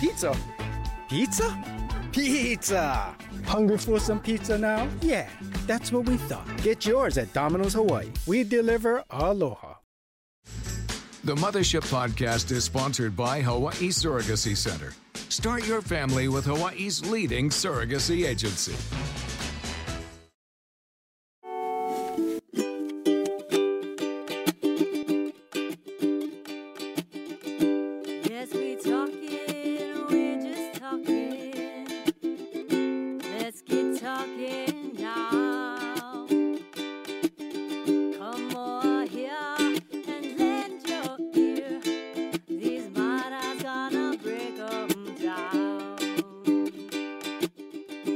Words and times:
Pizza. 0.00 0.36
Pizza? 1.08 1.64
Pizza! 2.12 3.16
Hungry 3.46 3.78
for 3.78 3.98
some 3.98 4.20
pizza 4.20 4.56
now? 4.56 4.88
Yeah, 5.00 5.28
that's 5.66 5.90
what 5.90 6.06
we 6.08 6.16
thought. 6.16 6.46
Get 6.62 6.86
yours 6.86 7.18
at 7.18 7.32
Domino's 7.32 7.74
Hawaii. 7.74 8.06
We 8.26 8.44
deliver 8.44 9.02
aloha. 9.10 9.74
The 11.24 11.34
Muthaship 11.34 11.84
Podcast 11.90 12.52
is 12.52 12.64
sponsored 12.64 13.16
by 13.16 13.40
Hawaii 13.40 13.90
Surrogacy 13.90 14.56
Center. 14.56 14.92
Start 15.28 15.66
your 15.66 15.82
family 15.82 16.28
with 16.28 16.46
Hawaii's 16.46 17.04
leading 17.10 17.50
surrogacy 17.50 18.26
agency. 18.26 18.76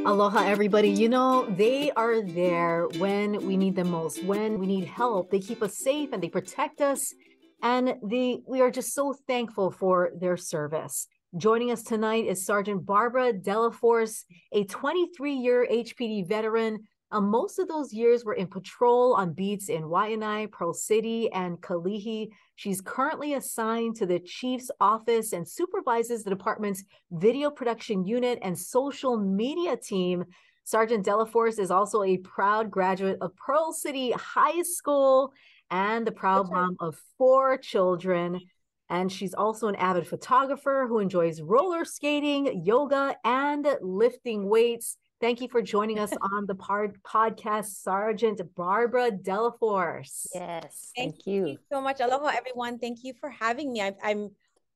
Aloha, 0.04 0.44
everybody. 0.44 0.90
You 0.90 1.08
know, 1.08 1.46
they 1.48 1.92
are 1.92 2.22
there 2.22 2.88
when 2.98 3.46
we 3.46 3.56
need 3.56 3.76
them 3.76 3.92
most, 3.92 4.24
when 4.24 4.58
we 4.58 4.66
need 4.66 4.84
help. 4.84 5.30
They 5.30 5.38
keep 5.38 5.62
us 5.62 5.78
safe 5.78 6.08
and 6.12 6.20
they 6.20 6.28
protect 6.28 6.80
us. 6.80 7.14
And 7.62 7.94
they, 8.02 8.40
we 8.44 8.60
are 8.60 8.70
just 8.70 8.94
so 8.94 9.14
thankful 9.28 9.70
for 9.70 10.10
their 10.18 10.36
service. 10.36 11.06
Joining 11.36 11.70
us 11.70 11.84
tonight 11.84 12.26
is 12.26 12.44
Sergeant 12.44 12.84
Barbara 12.84 13.32
Delaforce, 13.32 14.24
a 14.50 14.64
23 14.64 15.34
year 15.34 15.68
HPD 15.70 16.28
veteran. 16.28 16.88
Uh, 17.12 17.20
most 17.20 17.58
of 17.58 17.68
those 17.68 17.92
years 17.92 18.24
were 18.24 18.32
in 18.32 18.46
patrol 18.46 19.14
on 19.14 19.34
beats 19.34 19.68
in 19.68 19.82
Waianae, 19.82 20.50
Pearl 20.50 20.72
City, 20.72 21.30
and 21.32 21.60
Kalihi. 21.60 22.30
She's 22.56 22.80
currently 22.80 23.34
assigned 23.34 23.96
to 23.96 24.06
the 24.06 24.18
chief's 24.18 24.70
office 24.80 25.34
and 25.34 25.46
supervises 25.46 26.24
the 26.24 26.30
department's 26.30 26.84
video 27.10 27.50
production 27.50 28.06
unit 28.06 28.38
and 28.40 28.58
social 28.58 29.18
media 29.18 29.76
team. 29.76 30.24
Sergeant 30.64 31.04
Delaforce 31.04 31.58
is 31.58 31.70
also 31.70 32.02
a 32.02 32.16
proud 32.16 32.70
graduate 32.70 33.18
of 33.20 33.36
Pearl 33.36 33.72
City 33.72 34.12
High 34.12 34.62
School 34.62 35.34
and 35.70 36.06
the 36.06 36.12
proud 36.12 36.50
mom 36.50 36.76
of 36.80 36.96
four 37.18 37.58
children. 37.58 38.40
And 38.88 39.12
she's 39.12 39.34
also 39.34 39.68
an 39.68 39.76
avid 39.76 40.06
photographer 40.06 40.86
who 40.88 40.98
enjoys 40.98 41.42
roller 41.42 41.84
skating, 41.84 42.62
yoga, 42.64 43.16
and 43.22 43.66
lifting 43.82 44.48
weights. 44.48 44.96
Thank 45.22 45.40
you 45.40 45.48
for 45.48 45.62
joining 45.62 46.00
us 46.00 46.12
on 46.32 46.46
the 46.46 46.56
pod- 46.56 46.98
podcast, 47.06 47.66
Sergeant 47.66 48.40
Barbara 48.56 49.12
Delaforce. 49.12 50.26
Yes, 50.34 50.90
Thank 50.96 51.14
thank 51.14 51.26
you. 51.28 51.46
you 51.46 51.58
so 51.70 51.80
much. 51.80 52.00
Aloha, 52.00 52.32
everyone. 52.36 52.80
Thank 52.80 53.04
you 53.04 53.14
for 53.20 53.30
having 53.30 53.72
me. 53.72 53.80
I'm, 53.80 53.94
I'm 54.02 54.30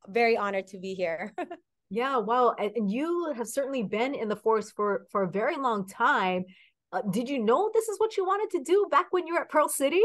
very 0.06 0.36
honored 0.36 0.68
to 0.68 0.78
be 0.78 0.94
here. 0.94 1.34
Yeah, 1.88 2.16
wow. 2.16 2.52
And, 2.58 2.72
and 2.74 2.90
you 2.90 3.32
have 3.36 3.46
certainly 3.46 3.84
been 3.84 4.16
in 4.16 4.28
the 4.28 4.34
force 4.34 4.72
for, 4.72 5.06
for 5.12 5.22
a 5.22 5.30
very 5.30 5.56
long 5.56 5.86
time. 5.86 6.44
Uh, 6.92 7.02
did 7.12 7.28
you 7.28 7.38
know 7.38 7.70
this 7.72 7.86
is 7.86 7.96
what 8.00 8.16
you 8.16 8.24
wanted 8.24 8.58
to 8.58 8.64
do 8.64 8.88
back 8.90 9.06
when 9.12 9.24
you 9.24 9.34
were 9.34 9.42
at 9.42 9.50
Pearl 9.50 9.68
City? 9.68 10.02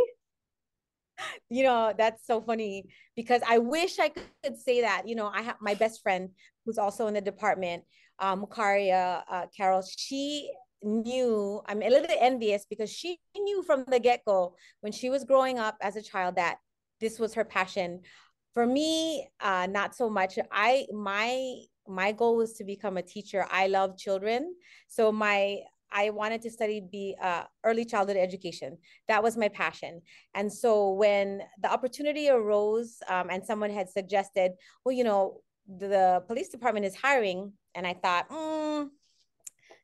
you 1.49 1.63
know, 1.63 1.93
that's 1.97 2.25
so 2.25 2.41
funny 2.41 2.85
because 3.15 3.41
I 3.47 3.57
wish 3.57 3.99
I 3.99 4.09
could 4.09 4.57
say 4.57 4.81
that. 4.81 5.07
You 5.07 5.15
know, 5.15 5.27
I 5.27 5.41
have 5.41 5.55
my 5.61 5.73
best 5.73 6.01
friend 6.01 6.29
who's 6.65 6.77
also 6.77 7.07
in 7.07 7.13
the 7.13 7.21
department, 7.21 7.83
um, 8.19 8.45
Karia 8.45 9.23
uh, 9.29 9.45
Carol. 9.55 9.83
She 9.97 10.51
knew, 10.83 11.61
I'm 11.67 11.81
a 11.81 11.89
little 11.89 12.07
bit 12.07 12.17
envious 12.19 12.65
because 12.69 12.89
she 12.89 13.19
knew 13.37 13.63
from 13.63 13.85
the 13.87 13.99
get 13.99 14.21
go 14.25 14.55
when 14.81 14.91
she 14.91 15.09
was 15.09 15.23
growing 15.23 15.59
up 15.59 15.77
as 15.81 15.95
a 15.95 16.01
child 16.01 16.35
that 16.35 16.57
this 16.99 17.19
was 17.19 17.33
her 17.33 17.45
passion. 17.45 18.01
For 18.53 18.65
me, 18.65 19.29
uh, 19.39 19.67
not 19.69 19.95
so 19.95 20.09
much. 20.09 20.37
I 20.51 20.85
my 20.91 21.61
my 21.87 22.11
goal 22.11 22.37
was 22.37 22.53
to 22.53 22.63
become 22.63 22.97
a 22.97 23.01
teacher. 23.01 23.45
I 23.49 23.67
love 23.67 23.97
children, 23.97 24.53
so 24.87 25.11
my 25.11 25.59
I 25.91 26.09
wanted 26.09 26.41
to 26.43 26.51
study 26.51 26.81
be 26.89 27.15
uh, 27.21 27.43
early 27.65 27.85
childhood 27.85 28.17
education. 28.17 28.77
That 29.07 29.23
was 29.23 29.37
my 29.37 29.49
passion. 29.49 30.01
And 30.33 30.51
so 30.51 30.91
when 30.93 31.41
the 31.61 31.71
opportunity 31.71 32.29
arose, 32.29 32.97
um, 33.09 33.29
and 33.29 33.45
someone 33.45 33.71
had 33.71 33.89
suggested, 33.89 34.53
well, 34.85 34.93
you 34.93 35.03
know, 35.03 35.41
the, 35.67 36.23
police 36.27 36.49
department 36.49 36.85
is 36.85 36.95
hiring, 36.95 37.53
and 37.75 37.85
I 37.85 37.93
thought, 37.93 38.29
mm, 38.29 38.89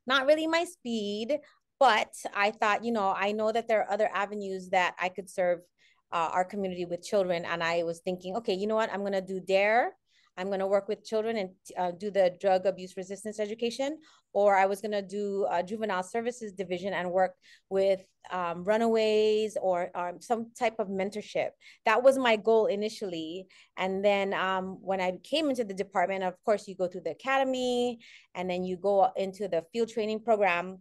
not 0.05 0.25
really 0.25 0.47
my 0.47 0.65
speed. 0.65 1.39
But 1.79 2.13
I 2.33 2.51
thought, 2.51 2.83
you 2.83 2.91
know, 2.91 3.13
I 3.15 3.33
know 3.33 3.51
that 3.51 3.67
there 3.67 3.81
are 3.81 3.91
other 3.91 4.09
avenues 4.11 4.69
that 4.69 4.95
I 4.99 5.09
could 5.09 5.29
serve 5.29 5.59
uh, 6.11 6.29
our 6.33 6.43
community 6.43 6.85
with 6.85 7.03
children. 7.03 7.45
And 7.45 7.63
I 7.63 7.83
was 7.83 7.99
thinking, 7.99 8.35
okay, 8.37 8.53
you 8.53 8.67
know 8.67 8.75
what? 8.75 8.91
I'm 8.91 9.01
going 9.01 9.13
to 9.13 9.21
do 9.21 9.39
DARE. 9.39 9.91
I'm 10.37 10.47
going 10.47 10.59
to 10.59 10.67
work 10.67 10.87
with 10.87 11.03
children 11.03 11.37
and 11.37 11.49
uh, 11.77 11.91
do 11.91 12.11
the 12.11 12.35
drug 12.39 12.65
abuse 12.65 12.95
resistance 12.95 13.39
education, 13.39 13.97
or 14.33 14.55
I 14.55 14.65
was 14.67 14.81
going 14.81 14.91
to 14.91 15.01
do 15.01 15.47
a 15.49 15.63
juvenile 15.63 16.03
services 16.03 16.53
division 16.53 16.93
and 16.93 17.11
work 17.11 17.35
with 17.69 18.05
um, 18.31 18.63
runaways 18.63 19.57
or 19.61 19.89
um, 19.95 20.21
some 20.21 20.51
type 20.57 20.75
of 20.79 20.89
mentorship. 20.89 21.49
That 21.85 22.03
was 22.03 22.17
my 22.17 22.35
goal 22.35 22.67
initially. 22.67 23.47
And 23.77 24.03
then 24.05 24.33
um, 24.33 24.77
when 24.81 25.01
I 25.01 25.17
came 25.23 25.49
into 25.49 25.63
the 25.63 25.73
department, 25.73 26.23
of 26.23 26.35
course, 26.45 26.67
you 26.67 26.75
go 26.75 26.87
through 26.87 27.01
the 27.01 27.11
academy 27.11 27.99
and 28.35 28.49
then 28.49 28.63
you 28.63 28.77
go 28.77 29.09
into 29.15 29.47
the 29.47 29.63
field 29.73 29.89
training 29.89 30.21
program 30.21 30.79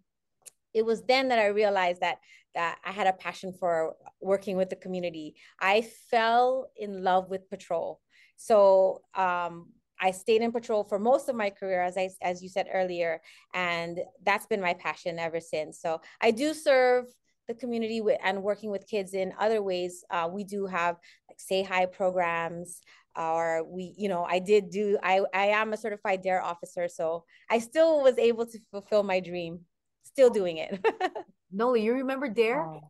it 0.77 0.85
was 0.85 1.03
then 1.05 1.29
that 1.29 1.39
I 1.39 1.47
realized 1.47 2.03
that 2.03 2.19
that 2.55 2.79
I 2.85 2.93
had 2.93 3.07
a 3.07 3.13
passion 3.15 3.55
for 3.59 3.97
working 4.21 4.57
with 4.57 4.71
the 4.71 4.77
community. 4.77 5.35
I 5.61 5.89
fell 6.11 6.71
in 6.77 7.03
love 7.03 7.31
with 7.31 7.49
patrol. 7.49 8.01
So 8.37 9.03
um, 9.15 9.69
I 10.01 10.11
stayed 10.11 10.43
in 10.43 10.53
patrol 10.53 10.85
for 10.85 10.99
most 10.99 11.29
of 11.29 11.37
my 11.37 11.51
career, 11.51 11.83
as 11.83 11.97
I 11.97 12.11
as 12.23 12.43
you 12.43 12.49
said 12.49 12.69
earlier, 12.73 13.21
and 13.55 13.99
that's 14.25 14.47
been 14.47 14.61
my 14.61 14.75
passion 14.75 15.19
ever 15.19 15.41
since. 15.41 15.81
So 15.81 16.01
I 16.21 16.31
do 16.31 16.55
serve 16.55 17.07
the 17.49 17.55
community 17.55 18.01
with, 18.01 18.19
and 18.23 18.43
working 18.43 18.71
with 18.71 18.87
kids 18.89 19.15
in 19.15 19.33
other 19.39 19.63
ways. 19.63 20.05
Uh, 20.11 20.29
we 20.31 20.45
do 20.45 20.67
have 20.67 20.97
like 21.29 21.39
say 21.39 21.63
hi 21.63 21.87
programs, 21.87 22.81
or 23.17 23.65
we, 23.65 23.95
you 23.97 24.09
know, 24.09 24.25
I 24.25 24.39
did 24.39 24.71
do. 24.71 24.99
I 25.03 25.23
I 25.33 25.47
am 25.47 25.73
a 25.73 25.77
certified 25.77 26.23
DARE 26.23 26.43
officer, 26.43 26.89
so 26.89 27.25
I 27.51 27.59
still 27.59 28.03
was 28.03 28.19
able 28.19 28.47
to 28.47 28.59
fulfill 28.71 29.03
my 29.03 29.21
dream. 29.21 29.61
Still 30.03 30.31
doing 30.31 30.59
it. 30.59 30.85
Noli, 31.53 31.83
you 31.83 31.95
remember 31.95 32.29
Dare? 32.29 32.67
Oh. 32.67 32.81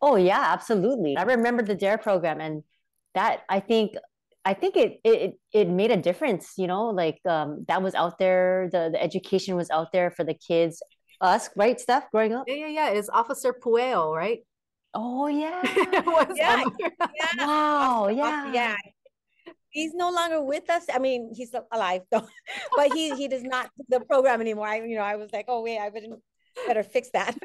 oh 0.00 0.16
yeah, 0.16 0.44
absolutely. 0.48 1.16
I 1.16 1.22
remember 1.22 1.62
the 1.62 1.74
DARE 1.74 1.98
program, 1.98 2.40
and 2.40 2.62
that 3.14 3.42
I 3.48 3.60
think 3.60 3.94
I 4.48 4.54
think 4.54 4.76
it 4.76 4.98
it 5.04 5.34
it 5.52 5.68
made 5.68 5.90
a 5.90 5.96
difference. 5.96 6.54
You 6.56 6.68
know, 6.68 6.88
like 6.88 7.20
um, 7.28 7.66
that 7.68 7.82
was 7.82 7.94
out 7.94 8.18
there. 8.18 8.70
The 8.72 8.88
the 8.92 9.02
education 9.02 9.56
was 9.56 9.68
out 9.68 9.92
there 9.92 10.10
for 10.10 10.24
the 10.24 10.32
kids. 10.32 10.82
Us, 11.20 11.50
right, 11.54 11.78
Steph, 11.78 12.10
growing 12.10 12.32
up. 12.32 12.44
Yeah, 12.48 12.54
yeah, 12.64 12.68
yeah. 12.68 12.88
It's 12.90 13.10
Officer 13.10 13.52
Pueo, 13.52 14.16
right? 14.16 14.40
Oh 14.94 15.26
yeah. 15.26 15.60
Was 16.06 16.32
yeah, 16.34 16.64
on 16.64 16.72
yeah. 16.78 17.46
Wow. 17.46 18.08
Yeah. 18.08 18.52
yeah. 18.52 18.76
He's 19.68 19.92
no 19.94 20.10
longer 20.10 20.42
with 20.42 20.70
us. 20.70 20.84
I 20.90 20.98
mean, 20.98 21.30
he's 21.34 21.54
alive 21.70 22.02
though, 22.10 22.26
but 22.76 22.94
he 22.94 23.14
he 23.14 23.28
does 23.28 23.42
not 23.42 23.68
the 23.90 24.00
program 24.00 24.40
anymore. 24.40 24.66
I 24.66 24.80
you 24.80 24.96
know 24.96 25.02
I 25.02 25.16
was 25.16 25.30
like, 25.30 25.44
oh 25.48 25.60
wait, 25.62 25.78
I 25.78 25.90
better 25.90 26.16
better 26.66 26.82
fix 26.82 27.10
that. 27.12 27.36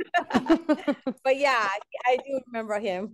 but 1.26 1.36
yeah, 1.36 1.68
I 2.06 2.18
do 2.26 2.40
remember 2.48 2.80
him. 2.80 3.12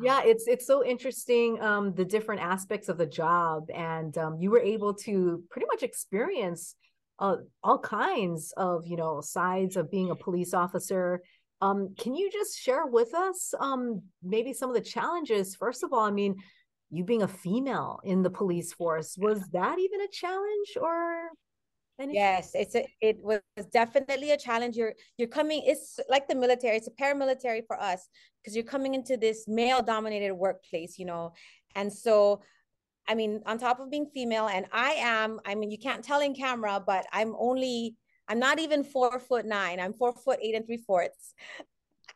Yeah 0.00 0.22
it's 0.24 0.46
it's 0.48 0.66
so 0.66 0.84
interesting 0.84 1.60
um 1.60 1.94
the 1.94 2.04
different 2.04 2.40
aspects 2.40 2.88
of 2.88 2.98
the 2.98 3.06
job 3.06 3.64
and 3.74 4.16
um 4.18 4.36
you 4.38 4.50
were 4.50 4.60
able 4.60 4.92
to 4.94 5.42
pretty 5.50 5.66
much 5.66 5.82
experience 5.82 6.74
uh 7.18 7.36
all 7.62 7.78
kinds 7.78 8.52
of 8.56 8.86
you 8.86 8.96
know 8.96 9.20
sides 9.20 9.76
of 9.76 9.90
being 9.90 10.10
a 10.10 10.16
police 10.16 10.52
officer. 10.54 11.20
Um 11.60 11.94
can 11.96 12.14
you 12.14 12.30
just 12.30 12.58
share 12.58 12.86
with 12.86 13.14
us 13.14 13.54
um 13.60 14.02
maybe 14.22 14.52
some 14.52 14.68
of 14.68 14.74
the 14.74 14.80
challenges? 14.80 15.54
First 15.54 15.82
of 15.84 15.92
all 15.92 16.04
i 16.04 16.10
mean 16.10 16.34
you 16.90 17.04
being 17.04 17.22
a 17.22 17.28
female 17.28 18.00
in 18.04 18.22
the 18.22 18.30
police 18.30 18.72
force 18.72 19.16
was 19.18 19.46
that 19.52 19.78
even 19.78 20.00
a 20.00 20.08
challenge 20.08 20.76
or 20.80 21.30
Yes, 21.98 22.50
it's 22.54 22.74
a, 22.74 22.86
it 23.00 23.18
was 23.22 23.40
definitely 23.72 24.32
a 24.32 24.36
challenge. 24.36 24.76
You're 24.76 24.94
you're 25.16 25.28
coming. 25.28 25.62
It's 25.64 26.00
like 26.08 26.28
the 26.28 26.34
military. 26.34 26.76
It's 26.76 26.88
a 26.88 26.90
paramilitary 26.90 27.62
for 27.66 27.80
us 27.80 28.08
because 28.40 28.56
you're 28.56 28.64
coming 28.64 28.94
into 28.94 29.16
this 29.16 29.44
male-dominated 29.46 30.32
workplace, 30.32 30.98
you 30.98 31.06
know, 31.06 31.32
and 31.74 31.92
so. 31.92 32.42
I 33.06 33.14
mean, 33.14 33.42
on 33.44 33.58
top 33.58 33.80
of 33.80 33.90
being 33.90 34.06
female, 34.14 34.48
and 34.48 34.64
I 34.72 34.92
am, 34.92 35.38
I 35.44 35.54
mean, 35.56 35.70
you 35.70 35.76
can't 35.76 36.02
tell 36.02 36.22
in 36.22 36.34
camera, 36.34 36.82
but 36.84 37.04
I'm 37.12 37.34
only, 37.38 37.96
I'm 38.28 38.38
not 38.38 38.58
even 38.58 38.82
four 38.82 39.18
foot 39.18 39.44
nine. 39.44 39.78
I'm 39.78 39.92
four 39.92 40.14
foot 40.14 40.38
eight 40.40 40.54
and 40.54 40.64
three 40.64 40.78
fourths. 40.78 41.34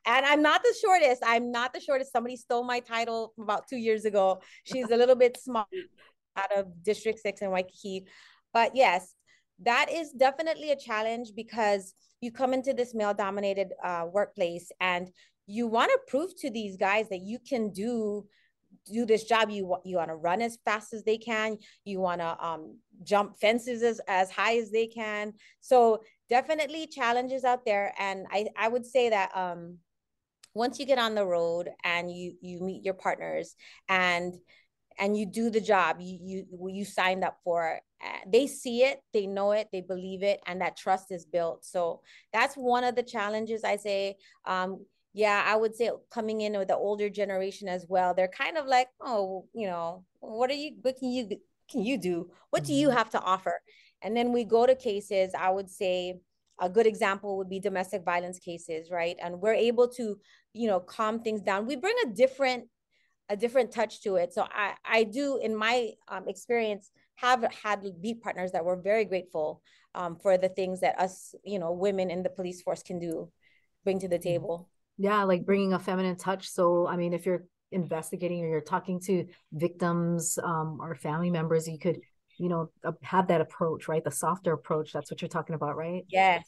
And 0.06 0.24
I'm 0.24 0.40
not 0.40 0.62
the 0.62 0.74
shortest. 0.80 1.22
I'm 1.26 1.50
not 1.52 1.74
the 1.74 1.80
shortest. 1.80 2.12
Somebody 2.12 2.36
stole 2.36 2.64
my 2.64 2.80
title 2.80 3.34
about 3.38 3.68
two 3.68 3.76
years 3.76 4.06
ago. 4.06 4.40
She's 4.64 4.90
a 4.90 4.96
little 4.96 5.14
bit 5.14 5.38
small 5.38 5.66
out 6.36 6.56
of 6.56 6.82
District 6.82 7.18
6 7.18 7.42
in 7.42 7.50
Waikiki. 7.50 8.06
But 8.54 8.74
yes, 8.74 9.14
that 9.62 9.90
is 9.90 10.12
definitely 10.12 10.70
a 10.70 10.76
challenge 10.76 11.32
because 11.34 11.94
you 12.20 12.32
come 12.32 12.52
into 12.52 12.72
this 12.72 12.94
male 12.94 13.14
dominated 13.14 13.68
uh, 13.84 14.06
workplace 14.10 14.70
and 14.80 15.10
you 15.46 15.66
want 15.66 15.90
to 15.90 15.98
prove 16.08 16.36
to 16.40 16.50
these 16.50 16.76
guys 16.76 17.08
that 17.08 17.20
you 17.20 17.38
can 17.38 17.70
do 17.70 18.26
do 18.84 19.06
this 19.06 19.24
job. 19.24 19.50
You 19.50 19.76
you 19.84 19.96
want 19.96 20.10
to 20.10 20.16
run 20.16 20.42
as 20.42 20.58
fast 20.64 20.92
as 20.92 21.04
they 21.04 21.18
can. 21.18 21.58
You 21.84 22.00
want 22.00 22.20
to 22.20 22.44
um, 22.44 22.76
jump 23.02 23.38
fences 23.40 23.82
as, 23.82 24.00
as 24.06 24.30
high 24.30 24.58
as 24.58 24.70
they 24.70 24.86
can. 24.86 25.32
So 25.60 26.02
definitely 26.28 26.86
challenges 26.86 27.44
out 27.44 27.64
there 27.64 27.92
and 27.98 28.26
i 28.30 28.46
i 28.56 28.68
would 28.68 28.84
say 28.84 29.08
that 29.10 29.34
um 29.34 29.78
once 30.54 30.78
you 30.78 30.86
get 30.86 30.98
on 30.98 31.14
the 31.14 31.24
road 31.24 31.68
and 31.84 32.10
you 32.10 32.34
you 32.40 32.60
meet 32.60 32.84
your 32.84 32.94
partners 32.94 33.54
and 33.88 34.34
and 34.98 35.16
you 35.16 35.26
do 35.26 35.50
the 35.50 35.60
job 35.60 35.96
you 36.00 36.18
you 36.22 36.68
you 36.68 36.84
signed 36.84 37.24
up 37.24 37.38
for 37.44 37.80
they 38.26 38.46
see 38.46 38.82
it 38.84 39.00
they 39.12 39.26
know 39.26 39.52
it 39.52 39.68
they 39.72 39.80
believe 39.80 40.22
it 40.22 40.40
and 40.46 40.60
that 40.60 40.76
trust 40.76 41.10
is 41.10 41.24
built. 41.24 41.64
So 41.64 42.00
that's 42.32 42.54
one 42.54 42.84
of 42.84 42.94
the 42.94 43.02
challenges 43.02 43.64
i 43.64 43.76
say. 43.76 44.16
Um 44.44 44.84
yeah 45.14 45.42
i 45.46 45.56
would 45.56 45.74
say 45.74 45.90
coming 46.10 46.42
in 46.42 46.52
with 46.58 46.68
the 46.68 46.76
older 46.76 47.08
generation 47.08 47.66
as 47.66 47.86
well 47.88 48.12
they're 48.12 48.28
kind 48.28 48.58
of 48.58 48.66
like 48.66 48.88
oh 49.00 49.46
you 49.54 49.66
know 49.66 50.04
what 50.20 50.50
are 50.50 50.54
you 50.54 50.72
what 50.82 50.98
can 50.98 51.10
you 51.10 51.28
can 51.70 51.82
you 51.82 51.98
do? 51.98 52.30
What 52.50 52.64
do 52.64 52.72
you 52.72 52.88
mm-hmm. 52.88 52.96
have 52.96 53.10
to 53.10 53.20
offer? 53.20 53.60
And 54.00 54.16
then 54.16 54.32
we 54.32 54.44
go 54.44 54.66
to 54.66 54.74
cases 54.74 55.32
i 55.38 55.50
would 55.50 55.70
say 55.70 56.20
a 56.60 56.68
good 56.68 56.86
example 56.86 57.36
would 57.36 57.48
be 57.48 57.60
domestic 57.60 58.04
violence 58.04 58.38
cases 58.38 58.90
right? 58.90 59.16
And 59.22 59.40
we're 59.40 59.54
able 59.54 59.88
to 59.88 60.18
you 60.52 60.68
know 60.68 60.80
calm 60.80 61.20
things 61.20 61.40
down. 61.40 61.66
We 61.66 61.76
bring 61.76 61.96
a 62.04 62.10
different 62.10 62.64
a 63.28 63.36
different 63.36 63.72
touch 63.72 64.02
to 64.02 64.16
it. 64.16 64.32
So 64.32 64.46
i 64.50 64.74
i 64.84 65.04
do 65.04 65.38
in 65.38 65.54
my 65.54 65.90
um, 66.08 66.28
experience 66.28 66.90
have 67.16 67.44
had 67.62 67.84
beat 68.00 68.22
partners 68.22 68.52
that 68.52 68.64
were 68.64 68.76
very 68.76 69.04
grateful 69.04 69.62
um, 69.94 70.16
for 70.16 70.38
the 70.38 70.48
things 70.48 70.80
that 70.80 70.98
us 70.98 71.34
you 71.44 71.58
know 71.58 71.72
women 71.72 72.10
in 72.10 72.22
the 72.22 72.30
police 72.30 72.62
force 72.62 72.82
can 72.82 72.98
do 72.98 73.30
bring 73.84 73.98
to 74.00 74.08
the 74.08 74.16
mm-hmm. 74.16 74.28
table. 74.28 74.68
Yeah 74.96 75.22
like 75.24 75.44
bringing 75.44 75.72
a 75.72 75.78
feminine 75.78 76.16
touch. 76.16 76.48
So 76.48 76.86
i 76.86 76.96
mean 76.96 77.12
if 77.12 77.26
you're 77.26 77.44
investigating 77.70 78.42
or 78.42 78.48
you're 78.48 78.60
talking 78.62 78.98
to 78.98 79.26
victims 79.52 80.38
um, 80.42 80.78
or 80.80 80.94
family 80.94 81.30
members 81.30 81.68
you 81.68 81.78
could 81.78 82.00
you 82.38 82.48
know 82.48 82.70
uh, 82.84 82.92
have 83.02 83.28
that 83.28 83.40
approach 83.40 83.88
right? 83.88 84.04
The 84.04 84.10
softer 84.10 84.52
approach 84.52 84.92
that's 84.92 85.10
what 85.10 85.20
you're 85.20 85.28
talking 85.28 85.54
about 85.54 85.76
right? 85.76 86.04
Yes. 86.08 86.44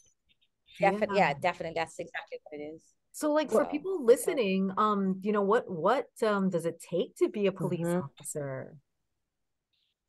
Definitely 0.79 1.19
yeah, 1.19 1.29
yeah 1.31 1.35
definitely. 1.43 1.75
That's 1.77 1.99
exactly 1.99 2.39
what 2.45 2.59
it 2.59 2.63
is 2.63 2.83
so 3.13 3.33
like 3.33 3.51
for 3.51 3.65
people 3.65 4.05
listening 4.05 4.71
um 4.77 5.21
you 5.23 5.33
know 5.33 5.43
what 5.43 5.71
what 5.71 6.07
um 6.23 6.49
does 6.51 6.67
it 6.67 6.81
take 6.81 7.17
to 7.17 7.29
be 7.29 7.47
a 7.47 7.53
police 7.53 7.87
mm-hmm. 7.87 8.01
officer? 8.01 8.77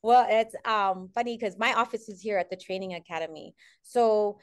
Well 0.04 0.28
it's 0.30 0.56
um 0.66 1.10
funny 1.14 1.38
because 1.38 1.58
my 1.58 1.74
office 1.74 2.10
is 2.10 2.22
here 2.22 2.38
at 2.38 2.50
the 2.50 2.58
training 2.58 2.94
academy. 2.94 3.54
So 3.84 4.38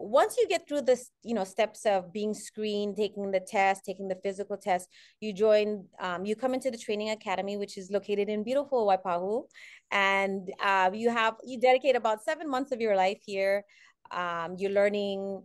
once 0.00 0.36
you 0.38 0.48
get 0.48 0.66
through 0.66 0.80
this 0.80 1.10
you 1.22 1.34
know 1.34 1.44
steps 1.44 1.84
of 1.84 2.10
being 2.12 2.32
screened 2.32 2.96
taking 2.96 3.30
the 3.30 3.40
test 3.40 3.84
taking 3.84 4.08
the 4.08 4.18
physical 4.22 4.56
test 4.56 4.88
you 5.20 5.32
join 5.32 5.84
um, 6.00 6.24
you 6.24 6.34
come 6.34 6.54
into 6.54 6.70
the 6.70 6.78
training 6.78 7.10
academy 7.10 7.58
which 7.58 7.76
is 7.76 7.90
located 7.90 8.28
in 8.30 8.42
beautiful 8.42 8.86
waipahu 8.86 9.42
and 9.90 10.50
uh, 10.62 10.90
you 10.92 11.10
have 11.10 11.34
you 11.44 11.60
dedicate 11.60 11.96
about 11.96 12.24
seven 12.24 12.48
months 12.48 12.72
of 12.72 12.80
your 12.80 12.96
life 12.96 13.18
here 13.26 13.62
um, 14.10 14.56
you're 14.56 14.70
learning 14.70 15.42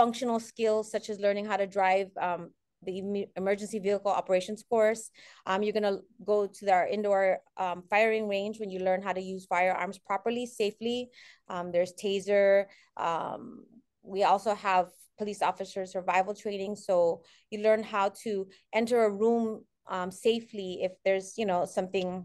functional 0.00 0.40
skills 0.40 0.90
such 0.90 1.10
as 1.10 1.20
learning 1.20 1.44
how 1.50 1.58
to 1.58 1.66
drive 1.66 2.08
um, 2.28 2.42
the 2.82 3.26
emergency 3.36 3.78
vehicle 3.78 4.10
operations 4.10 4.62
course. 4.62 5.10
Um, 5.46 5.62
you're 5.62 5.78
gonna 5.78 5.98
go 6.24 6.46
to 6.46 6.72
our 6.72 6.86
indoor 6.86 7.40
um, 7.64 7.82
firing 7.90 8.26
range 8.26 8.58
when 8.58 8.70
you 8.70 8.80
learn 8.80 9.02
how 9.02 9.12
to 9.12 9.20
use 9.20 9.44
firearms 9.44 9.98
properly, 9.98 10.46
safely. 10.46 11.10
Um, 11.48 11.70
there's 11.72 11.92
taser. 12.02 12.64
Um, 12.96 13.64
we 14.02 14.24
also 14.24 14.54
have 14.54 14.86
police 15.18 15.42
officer 15.42 15.84
survival 15.84 16.34
training. 16.34 16.76
So 16.76 17.22
you 17.50 17.58
learn 17.60 17.82
how 17.82 18.06
to 18.24 18.32
enter 18.72 19.04
a 19.04 19.10
room 19.10 19.64
um, 19.86 20.10
safely 20.10 20.80
if 20.82 20.92
there's, 21.04 21.36
you 21.36 21.44
know, 21.44 21.66
something 21.66 22.24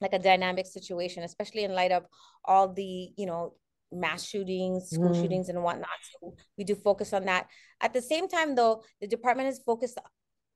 like 0.00 0.12
a 0.12 0.18
dynamic 0.30 0.66
situation, 0.66 1.24
especially 1.24 1.64
in 1.64 1.74
light 1.74 1.92
of 1.92 2.04
all 2.44 2.72
the, 2.72 3.10
you 3.16 3.26
know, 3.26 3.54
mass 3.92 4.24
shootings, 4.24 4.90
school 4.90 5.10
mm. 5.10 5.20
shootings, 5.20 5.48
and 5.48 5.62
whatnot. 5.62 5.88
So 6.20 6.34
we 6.56 6.64
do 6.64 6.74
focus 6.74 7.12
on 7.12 7.24
that. 7.26 7.48
At 7.80 7.92
the 7.92 8.02
same 8.02 8.28
time, 8.28 8.54
though, 8.54 8.82
the 9.00 9.06
department 9.06 9.48
is 9.48 9.60
focused 9.64 9.98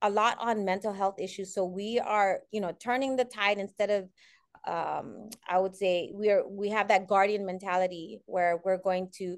a 0.02 0.10
lot 0.10 0.36
on 0.38 0.64
mental 0.64 0.92
health 0.92 1.16
issues. 1.18 1.54
So 1.54 1.64
we 1.64 1.98
are, 1.98 2.40
you 2.52 2.60
know, 2.60 2.72
turning 2.78 3.16
the 3.16 3.24
tide 3.24 3.58
instead 3.58 3.90
of 3.90 4.08
um, 4.66 5.28
I 5.46 5.58
would 5.58 5.76
say 5.76 6.10
we're 6.12 6.46
we 6.46 6.70
have 6.70 6.88
that 6.88 7.06
guardian 7.06 7.44
mentality 7.44 8.20
where 8.26 8.60
we're 8.64 8.78
going 8.78 9.10
to 9.18 9.36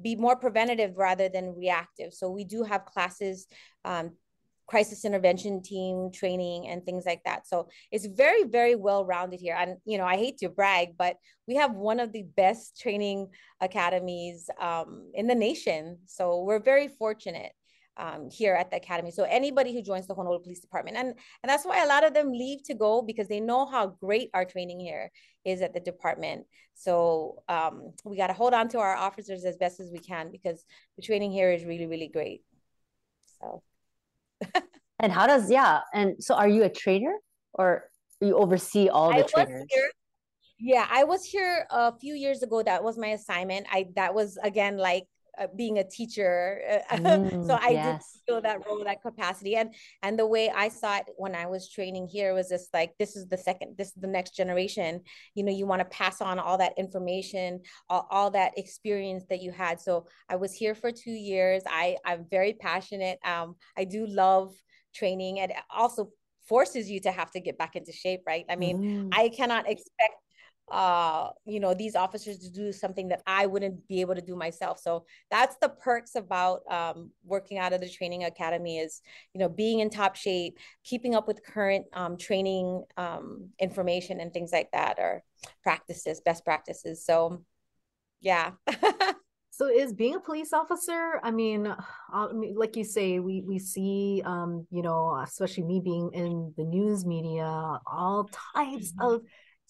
be 0.00 0.16
more 0.16 0.36
preventative 0.36 0.96
rather 0.96 1.28
than 1.28 1.54
reactive. 1.54 2.14
So 2.14 2.30
we 2.30 2.44
do 2.44 2.62
have 2.62 2.86
classes 2.86 3.46
um, 3.84 4.12
crisis 4.66 5.04
intervention 5.04 5.62
team 5.62 6.10
training 6.12 6.68
and 6.68 6.84
things 6.84 7.04
like 7.04 7.22
that. 7.24 7.46
So 7.46 7.68
it's 7.90 8.06
very, 8.06 8.44
very 8.44 8.74
well 8.74 9.04
rounded 9.04 9.40
here. 9.40 9.56
And, 9.58 9.76
you 9.84 9.98
know, 9.98 10.04
I 10.04 10.16
hate 10.16 10.38
to 10.38 10.48
brag, 10.48 10.96
but 10.96 11.16
we 11.46 11.56
have 11.56 11.74
one 11.74 12.00
of 12.00 12.12
the 12.12 12.24
best 12.36 12.80
training 12.80 13.28
academies 13.60 14.48
um, 14.60 15.10
in 15.14 15.26
the 15.26 15.34
nation. 15.34 15.98
So 16.06 16.42
we're 16.42 16.60
very 16.60 16.88
fortunate 16.88 17.52
um, 17.96 18.30
here 18.30 18.54
at 18.54 18.70
the 18.70 18.76
academy. 18.76 19.10
So 19.10 19.24
anybody 19.24 19.72
who 19.72 19.82
joins 19.82 20.06
the 20.06 20.14
Honolulu 20.14 20.42
Police 20.42 20.60
Department, 20.60 20.96
and 20.96 21.08
and 21.08 21.50
that's 21.50 21.64
why 21.64 21.84
a 21.84 21.86
lot 21.86 22.04
of 22.04 22.14
them 22.14 22.32
leave 22.32 22.62
to 22.64 22.74
go 22.74 23.02
because 23.02 23.28
they 23.28 23.40
know 23.40 23.66
how 23.66 23.88
great 24.00 24.30
our 24.32 24.44
training 24.44 24.80
here 24.80 25.10
is 25.44 25.60
at 25.60 25.74
the 25.74 25.80
department. 25.80 26.46
So 26.74 27.42
um, 27.48 27.92
we 28.04 28.16
got 28.16 28.28
to 28.28 28.32
hold 28.32 28.54
on 28.54 28.68
to 28.68 28.78
our 28.78 28.94
officers 28.94 29.44
as 29.44 29.56
best 29.56 29.80
as 29.80 29.90
we 29.90 29.98
can 29.98 30.30
because 30.30 30.64
the 30.96 31.02
training 31.02 31.32
here 31.32 31.52
is 31.52 31.64
really 31.64 31.86
really 31.86 32.08
great. 32.08 32.42
So. 33.40 33.62
And 35.00 35.12
how 35.12 35.26
does 35.26 35.50
yeah? 35.50 35.80
And 35.92 36.22
so 36.22 36.34
are 36.34 36.48
you 36.48 36.64
a 36.64 36.68
trainer 36.68 37.14
or 37.54 37.84
you 38.20 38.36
oversee 38.36 38.88
all 38.88 39.10
the 39.10 39.24
I 39.24 39.28
trainers? 39.28 39.66
Here, 39.68 39.90
yeah, 40.58 40.86
I 40.90 41.04
was 41.04 41.24
here 41.24 41.66
a 41.70 41.96
few 41.98 42.14
years 42.14 42.42
ago. 42.42 42.62
That 42.62 42.84
was 42.84 42.96
my 42.96 43.08
assignment. 43.08 43.66
I 43.70 43.88
that 43.96 44.14
was 44.14 44.38
again 44.42 44.76
like 44.76 45.04
uh, 45.38 45.46
being 45.56 45.78
a 45.78 45.84
teacher 45.84 46.60
uh, 46.90 46.96
mm, 46.96 47.46
so 47.46 47.58
i 47.60 47.70
yes. 47.70 48.12
did 48.12 48.32
feel 48.32 48.40
that 48.40 48.66
role 48.66 48.84
that 48.84 49.00
capacity 49.02 49.56
and 49.56 49.74
and 50.02 50.18
the 50.18 50.26
way 50.26 50.50
i 50.50 50.68
saw 50.68 50.96
it 50.96 51.04
when 51.16 51.34
i 51.34 51.46
was 51.46 51.70
training 51.70 52.06
here 52.06 52.34
was 52.34 52.48
just 52.48 52.72
like 52.74 52.92
this 52.98 53.16
is 53.16 53.26
the 53.28 53.38
second 53.38 53.74
this 53.78 53.88
is 53.88 53.94
the 53.94 54.06
next 54.06 54.36
generation 54.36 55.00
you 55.34 55.42
know 55.42 55.52
you 55.52 55.66
want 55.66 55.80
to 55.80 55.86
pass 55.86 56.20
on 56.20 56.38
all 56.38 56.58
that 56.58 56.72
information 56.76 57.60
all, 57.88 58.06
all 58.10 58.30
that 58.30 58.56
experience 58.58 59.24
that 59.28 59.40
you 59.40 59.50
had 59.50 59.80
so 59.80 60.06
i 60.28 60.36
was 60.36 60.52
here 60.52 60.74
for 60.74 60.90
two 60.90 61.10
years 61.10 61.62
i 61.68 61.96
i'm 62.04 62.26
very 62.30 62.52
passionate 62.52 63.18
um 63.24 63.54
i 63.76 63.84
do 63.84 64.06
love 64.06 64.52
training 64.94 65.40
and 65.40 65.52
also 65.70 66.10
forces 66.48 66.90
you 66.90 67.00
to 67.00 67.10
have 67.10 67.30
to 67.30 67.40
get 67.40 67.56
back 67.56 67.76
into 67.76 67.92
shape 67.92 68.20
right 68.26 68.44
i 68.50 68.56
mean 68.56 68.78
mm. 68.78 69.08
i 69.12 69.28
cannot 69.28 69.68
expect 69.68 70.14
uh 70.72 71.28
you 71.44 71.60
know 71.60 71.74
these 71.74 71.94
officers 71.94 72.38
to 72.38 72.50
do 72.50 72.72
something 72.72 73.08
that 73.08 73.22
i 73.26 73.44
wouldn't 73.46 73.86
be 73.88 74.00
able 74.00 74.14
to 74.14 74.22
do 74.22 74.34
myself. 74.34 74.78
So 74.80 75.04
that's 75.30 75.56
the 75.60 75.68
perks 75.68 76.14
about 76.14 76.62
um, 76.70 77.10
working 77.24 77.58
out 77.58 77.72
of 77.72 77.80
the 77.80 77.88
training 77.88 78.24
academy 78.24 78.78
is 78.78 79.02
you 79.34 79.38
know 79.38 79.48
being 79.48 79.80
in 79.80 79.90
top 79.90 80.16
shape 80.16 80.58
keeping 80.84 81.14
up 81.14 81.28
with 81.28 81.44
current 81.44 81.86
um, 81.92 82.16
training 82.16 82.84
um, 82.96 83.50
information 83.58 84.20
and 84.20 84.32
things 84.32 84.52
like 84.52 84.70
that 84.72 84.98
or 84.98 85.22
practices 85.62 86.20
best 86.20 86.44
practices. 86.44 87.04
So 87.04 87.44
yeah. 88.20 88.52
So 89.54 89.68
is 89.68 89.92
being 89.92 90.14
a 90.14 90.20
police 90.20 90.54
officer 90.54 91.20
i 91.22 91.30
mean, 91.30 91.66
uh, 91.66 91.76
I 92.10 92.32
mean 92.32 92.54
like 92.56 92.74
you 92.74 92.84
say 92.84 93.20
we 93.20 93.42
we 93.46 93.58
see 93.58 94.22
um 94.24 94.66
you 94.70 94.80
know 94.80 95.20
especially 95.22 95.64
me 95.64 95.78
being 95.78 96.10
in 96.14 96.54
the 96.56 96.64
news 96.64 97.04
media 97.04 97.44
all 97.44 98.30
types 98.54 98.92
mm-hmm. 98.92 99.06
of 99.06 99.22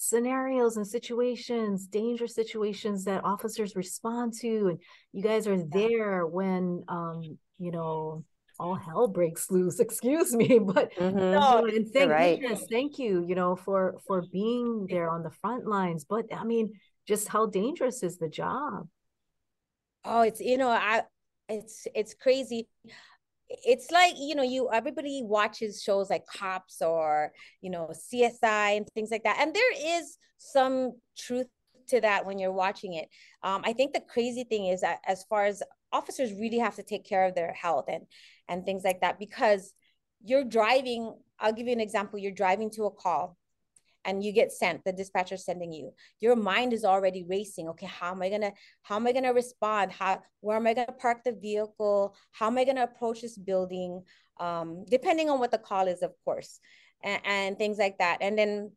scenarios 0.02 0.76
and 0.76 0.86
situations, 0.86 1.86
dangerous 1.86 2.34
situations 2.34 3.04
that 3.04 3.24
officers 3.24 3.76
respond 3.76 4.32
to. 4.40 4.66
And 4.68 4.78
you 5.12 5.22
guys 5.22 5.46
are 5.46 5.62
there 5.62 6.26
when, 6.26 6.82
um, 6.88 7.38
you 7.60 7.70
know, 7.70 8.24
all 8.58 8.74
hell 8.74 9.06
breaks 9.06 9.48
loose. 9.48 9.78
Excuse 9.86 10.34
me, 10.34 10.58
but 10.58 10.92
mm-hmm. 10.96 11.16
no, 11.16 11.64
and 11.66 11.88
thank 11.92 12.10
right. 12.10 12.40
goodness, 12.40 12.66
thank 12.68 12.98
you, 12.98 13.24
you 13.26 13.36
know, 13.36 13.54
for 13.54 13.94
for 14.06 14.24
being 14.32 14.86
there 14.90 15.08
on 15.08 15.22
the 15.22 15.30
front 15.30 15.66
lines. 15.66 16.04
But 16.04 16.26
I 16.34 16.42
mean, 16.42 16.72
just 17.06 17.28
how 17.28 17.46
dangerous 17.46 18.02
is 18.02 18.18
the 18.18 18.28
job? 18.28 18.88
Oh, 20.04 20.22
it's 20.22 20.40
you 20.40 20.58
know, 20.58 20.70
I 20.70 21.02
it's 21.48 21.86
it's 21.94 22.14
crazy 22.14 22.68
it's 23.64 23.90
like 23.90 24.14
you 24.18 24.34
know 24.34 24.42
you 24.42 24.70
everybody 24.72 25.22
watches 25.24 25.82
shows 25.82 26.10
like 26.10 26.24
cops 26.26 26.80
or 26.80 27.32
you 27.60 27.70
know 27.70 27.90
csi 28.12 28.76
and 28.76 28.86
things 28.94 29.10
like 29.10 29.24
that 29.24 29.38
and 29.40 29.54
there 29.54 29.98
is 29.98 30.18
some 30.38 30.92
truth 31.16 31.46
to 31.88 32.00
that 32.00 32.24
when 32.24 32.38
you're 32.38 32.52
watching 32.52 32.94
it. 32.94 33.08
Um, 33.42 33.62
i 33.64 33.72
think 33.72 33.92
the 33.92 34.00
crazy 34.00 34.44
thing 34.44 34.66
is 34.66 34.80
that 34.80 34.98
as 35.06 35.24
far 35.24 35.44
as 35.46 35.62
officers 35.92 36.32
really 36.32 36.58
have 36.58 36.76
to 36.76 36.82
take 36.82 37.04
care 37.04 37.26
of 37.26 37.34
their 37.34 37.52
health 37.52 37.86
and 37.88 38.04
and 38.48 38.64
things 38.64 38.82
like 38.84 39.00
that 39.00 39.18
because 39.18 39.74
you're 40.24 40.44
driving 40.44 41.14
i'll 41.38 41.52
give 41.52 41.66
you 41.66 41.72
an 41.72 41.80
example 41.80 42.18
you're 42.18 42.32
driving 42.32 42.70
to 42.70 42.84
a 42.84 42.90
call 42.90 43.36
and 44.04 44.22
you 44.24 44.32
get 44.32 44.52
sent 44.52 44.84
the 44.84 44.92
dispatcher 44.92 45.36
sending 45.36 45.72
you. 45.72 45.92
Your 46.20 46.36
mind 46.36 46.72
is 46.72 46.84
already 46.84 47.24
racing. 47.28 47.68
Okay 47.68 47.86
how 47.86 48.12
am 48.12 48.22
i 48.22 48.28
going 48.28 48.40
to 48.40 48.52
how 48.82 48.96
am 48.96 49.06
i 49.06 49.12
going 49.12 49.24
to 49.24 49.30
respond? 49.30 49.92
How 49.92 50.22
where 50.40 50.56
am 50.56 50.66
i 50.66 50.74
going 50.74 50.86
to 50.86 50.92
park 50.92 51.24
the 51.24 51.32
vehicle? 51.32 52.14
How 52.32 52.46
am 52.46 52.58
i 52.58 52.64
going 52.64 52.76
to 52.76 52.84
approach 52.84 53.22
this 53.22 53.38
building? 53.38 54.02
Um, 54.40 54.84
depending 54.88 55.30
on 55.30 55.38
what 55.38 55.50
the 55.50 55.58
call 55.58 55.86
is 55.88 56.02
of 56.02 56.12
course 56.24 56.58
and, 57.04 57.20
and 57.24 57.58
things 57.58 57.78
like 57.78 57.98
that. 57.98 58.18
And 58.20 58.38
then 58.38 58.72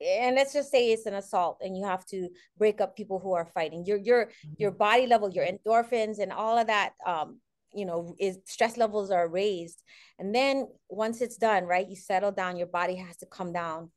and 0.00 0.36
let's 0.36 0.52
just 0.52 0.70
say 0.70 0.92
it's 0.92 1.06
an 1.06 1.14
assault 1.14 1.58
and 1.60 1.76
you 1.76 1.84
have 1.84 2.06
to 2.06 2.28
break 2.56 2.80
up 2.80 2.96
people 2.96 3.18
who 3.18 3.32
are 3.32 3.46
fighting. 3.46 3.84
Your 3.84 3.98
your 3.98 4.26
mm-hmm. 4.26 4.52
your 4.58 4.70
body 4.70 5.06
level 5.06 5.30
your 5.30 5.46
endorphins 5.46 6.18
and 6.20 6.32
all 6.32 6.56
of 6.56 6.68
that 6.68 6.92
um 7.06 7.40
you 7.74 7.84
know 7.84 8.14
is 8.18 8.38
stress 8.44 8.76
levels 8.76 9.10
are 9.10 9.28
raised 9.28 9.82
and 10.18 10.34
then 10.34 10.66
once 10.88 11.20
it's 11.20 11.36
done 11.36 11.64
right 11.64 11.88
you 11.88 11.96
settle 11.96 12.32
down 12.32 12.56
your 12.56 12.66
body 12.66 12.96
has 12.96 13.16
to 13.16 13.26
come 13.26 13.52
down 13.52 13.90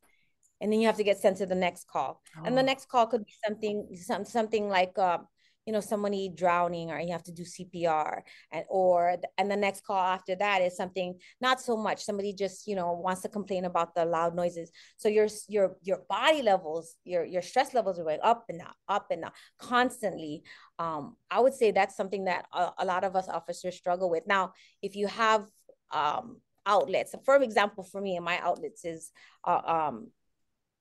and 0.60 0.72
then 0.72 0.80
you 0.80 0.86
have 0.86 0.96
to 0.96 1.04
get 1.04 1.18
sent 1.18 1.36
to 1.38 1.46
the 1.46 1.54
next 1.54 1.88
call 1.88 2.22
oh. 2.38 2.42
and 2.44 2.56
the 2.56 2.62
oh. 2.62 2.64
next 2.64 2.88
call 2.88 3.06
could 3.06 3.24
be 3.24 3.34
something 3.44 3.88
some, 3.96 4.24
something 4.24 4.68
like 4.68 4.92
uh, 4.98 5.18
you 5.66 5.72
know 5.72 5.80
somebody 5.80 6.28
drowning 6.34 6.90
or 6.90 6.98
you 6.98 7.12
have 7.12 7.22
to 7.22 7.32
do 7.32 7.42
cpr 7.42 8.22
and 8.50 8.64
or 8.68 9.16
and 9.38 9.50
the 9.50 9.56
next 9.56 9.84
call 9.84 9.96
after 9.96 10.34
that 10.34 10.62
is 10.62 10.76
something 10.76 11.14
not 11.40 11.60
so 11.60 11.76
much. 11.76 12.04
Somebody 12.04 12.32
just 12.32 12.66
you 12.66 12.76
know 12.76 12.92
wants 12.92 13.22
to 13.22 13.28
complain 13.28 13.64
about 13.64 13.94
the 13.94 14.04
loud 14.04 14.34
noises. 14.34 14.70
So 14.96 15.08
your 15.08 15.28
your 15.48 15.76
your 15.82 16.02
body 16.08 16.42
levels 16.42 16.96
your 17.04 17.24
your 17.24 17.42
stress 17.42 17.74
levels 17.74 17.98
are 17.98 18.04
going 18.04 18.20
up 18.22 18.44
and 18.48 18.60
down 18.60 18.74
up 18.88 19.06
and 19.10 19.24
up 19.24 19.34
constantly. 19.58 20.42
Um 20.78 21.16
i 21.30 21.40
would 21.40 21.54
say 21.54 21.70
that's 21.70 21.96
something 21.96 22.24
that 22.24 22.46
a, 22.52 22.70
a 22.78 22.84
lot 22.84 23.04
of 23.04 23.16
us 23.16 23.28
officers 23.28 23.76
struggle 23.76 24.10
with. 24.10 24.26
Now 24.26 24.52
if 24.82 24.96
you 24.96 25.06
have 25.08 25.46
um 25.92 26.40
outlets 26.64 27.12
for 27.24 27.36
example 27.42 27.82
for 27.82 28.00
me 28.00 28.14
and 28.14 28.24
my 28.24 28.38
outlets 28.38 28.84
is 28.84 29.10
uh, 29.44 29.60
um 29.66 30.12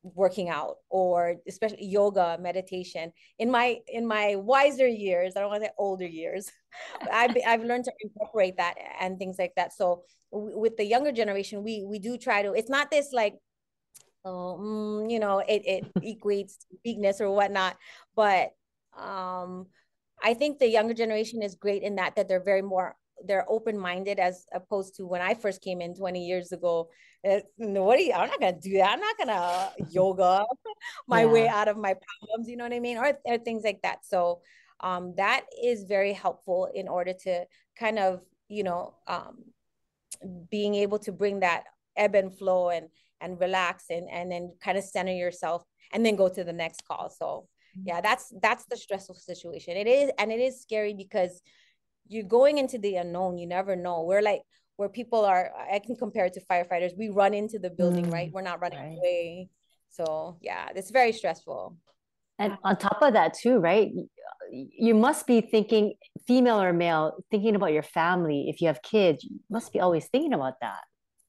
working 0.03 0.49
out 0.49 0.77
or 0.89 1.35
especially 1.47 1.85
yoga 1.85 2.37
meditation. 2.41 3.13
In 3.39 3.51
my 3.51 3.79
in 3.87 4.07
my 4.07 4.35
wiser 4.35 4.87
years 4.87 5.33
i 5.35 5.39
don't 5.41 5.49
want 5.49 5.63
to 5.63 5.67
say 5.67 5.73
older 5.77 6.07
years 6.07 6.49
I've, 7.11 7.35
I've 7.45 7.63
learned 7.63 7.85
to 7.85 7.91
incorporate 8.01 8.57
that 8.57 8.75
and 8.99 9.19
things 9.19 9.37
like 9.37 9.53
that. 9.57 9.73
So 9.73 10.03
w- 10.31 10.57
with 10.57 10.77
the 10.77 10.85
younger 10.85 11.11
generation 11.11 11.63
we 11.63 11.83
we 11.85 11.99
do 11.99 12.17
try 12.17 12.41
to 12.41 12.53
it's 12.53 12.69
not 12.69 12.89
this 12.89 13.09
like 13.11 13.35
oh 14.25 14.57
mm, 14.61 15.11
you 15.11 15.19
know 15.19 15.39
it, 15.39 15.61
it 15.65 15.93
equates 16.03 16.57
weakness 16.85 17.21
or 17.21 17.29
whatnot 17.31 17.77
but 18.15 18.51
um 18.97 19.67
i 20.23 20.33
think 20.33 20.59
the 20.59 20.67
younger 20.67 20.93
generation 20.93 21.41
is 21.41 21.55
great 21.55 21.83
in 21.83 21.95
that 21.95 22.15
that 22.15 22.27
they're 22.27 22.43
very 22.43 22.61
more 22.61 22.95
they're 23.25 23.45
open 23.49 23.77
minded 23.77 24.19
as 24.19 24.45
opposed 24.53 24.95
to 24.95 25.05
when 25.05 25.21
I 25.21 25.33
first 25.33 25.61
came 25.61 25.81
in 25.81 25.95
20 25.95 26.25
years 26.25 26.51
ago. 26.51 26.89
It, 27.23 27.45
what 27.57 27.99
are 27.99 28.01
you, 28.01 28.13
I'm 28.13 28.29
not 28.29 28.39
gonna 28.39 28.59
do 28.59 28.77
that. 28.77 28.91
I'm 28.91 28.99
not 28.99 29.17
gonna 29.17 29.71
yoga 29.91 30.45
my 31.07 31.21
yeah. 31.21 31.27
way 31.27 31.47
out 31.47 31.67
of 31.67 31.77
my 31.77 31.93
problems. 31.93 32.49
You 32.49 32.57
know 32.57 32.65
what 32.65 32.73
I 32.73 32.79
mean, 32.79 32.97
or, 32.97 33.17
or 33.25 33.37
things 33.37 33.63
like 33.63 33.81
that. 33.83 34.05
So 34.05 34.41
um, 34.79 35.13
that 35.17 35.45
is 35.63 35.83
very 35.83 36.13
helpful 36.13 36.69
in 36.73 36.87
order 36.87 37.13
to 37.23 37.45
kind 37.77 37.99
of 37.99 38.21
you 38.47 38.63
know 38.63 38.95
um, 39.07 39.43
being 40.49 40.75
able 40.75 40.99
to 40.99 41.11
bring 41.11 41.39
that 41.41 41.63
ebb 41.95 42.15
and 42.15 42.35
flow 42.35 42.69
and 42.69 42.87
and 43.21 43.39
relax 43.39 43.85
and 43.89 44.09
and 44.09 44.31
then 44.31 44.53
kind 44.63 44.77
of 44.77 44.83
center 44.83 45.13
yourself 45.13 45.63
and 45.93 46.05
then 46.05 46.15
go 46.15 46.27
to 46.29 46.43
the 46.43 46.53
next 46.53 46.85
call. 46.87 47.09
So 47.09 47.47
mm-hmm. 47.77 47.87
yeah, 47.87 48.01
that's 48.01 48.33
that's 48.41 48.65
the 48.65 48.77
stressful 48.77 49.15
situation. 49.15 49.77
It 49.77 49.87
is 49.87 50.11
and 50.17 50.31
it 50.31 50.39
is 50.39 50.61
scary 50.61 50.93
because 50.93 51.41
you're 52.11 52.23
going 52.23 52.57
into 52.57 52.77
the 52.77 52.95
unknown 52.95 53.37
you 53.37 53.47
never 53.47 53.75
know. 53.75 54.03
We're 54.03 54.21
like 54.21 54.41
where 54.75 54.89
people 54.89 55.25
are 55.25 55.51
i 55.71 55.77
can 55.79 55.95
compare 55.95 56.25
it 56.25 56.33
to 56.33 56.41
firefighters. 56.41 56.97
We 56.97 57.09
run 57.09 57.33
into 57.33 57.59
the 57.59 57.69
building 57.69 58.05
mm, 58.07 58.13
right 58.13 58.31
we're 58.33 58.41
not 58.41 58.61
running 58.61 58.79
right. 58.79 58.97
away. 58.97 59.49
So 59.89 60.37
yeah 60.41 60.69
it's 60.75 60.91
very 60.91 61.13
stressful. 61.13 61.77
And 62.37 62.57
on 62.63 62.77
top 62.77 62.99
of 63.01 63.13
that 63.13 63.33
too 63.33 63.59
right 63.59 63.91
you 64.51 64.93
must 64.93 65.25
be 65.25 65.39
thinking 65.39 65.93
female 66.27 66.61
or 66.61 66.73
male 66.73 67.23
thinking 67.31 67.55
about 67.55 67.71
your 67.71 67.83
family. 67.83 68.49
If 68.49 68.61
you 68.61 68.67
have 68.67 68.81
kids 68.81 69.23
you 69.23 69.39
must 69.49 69.71
be 69.71 69.79
always 69.79 70.07
thinking 70.07 70.33
about 70.33 70.55
that. 70.61 70.81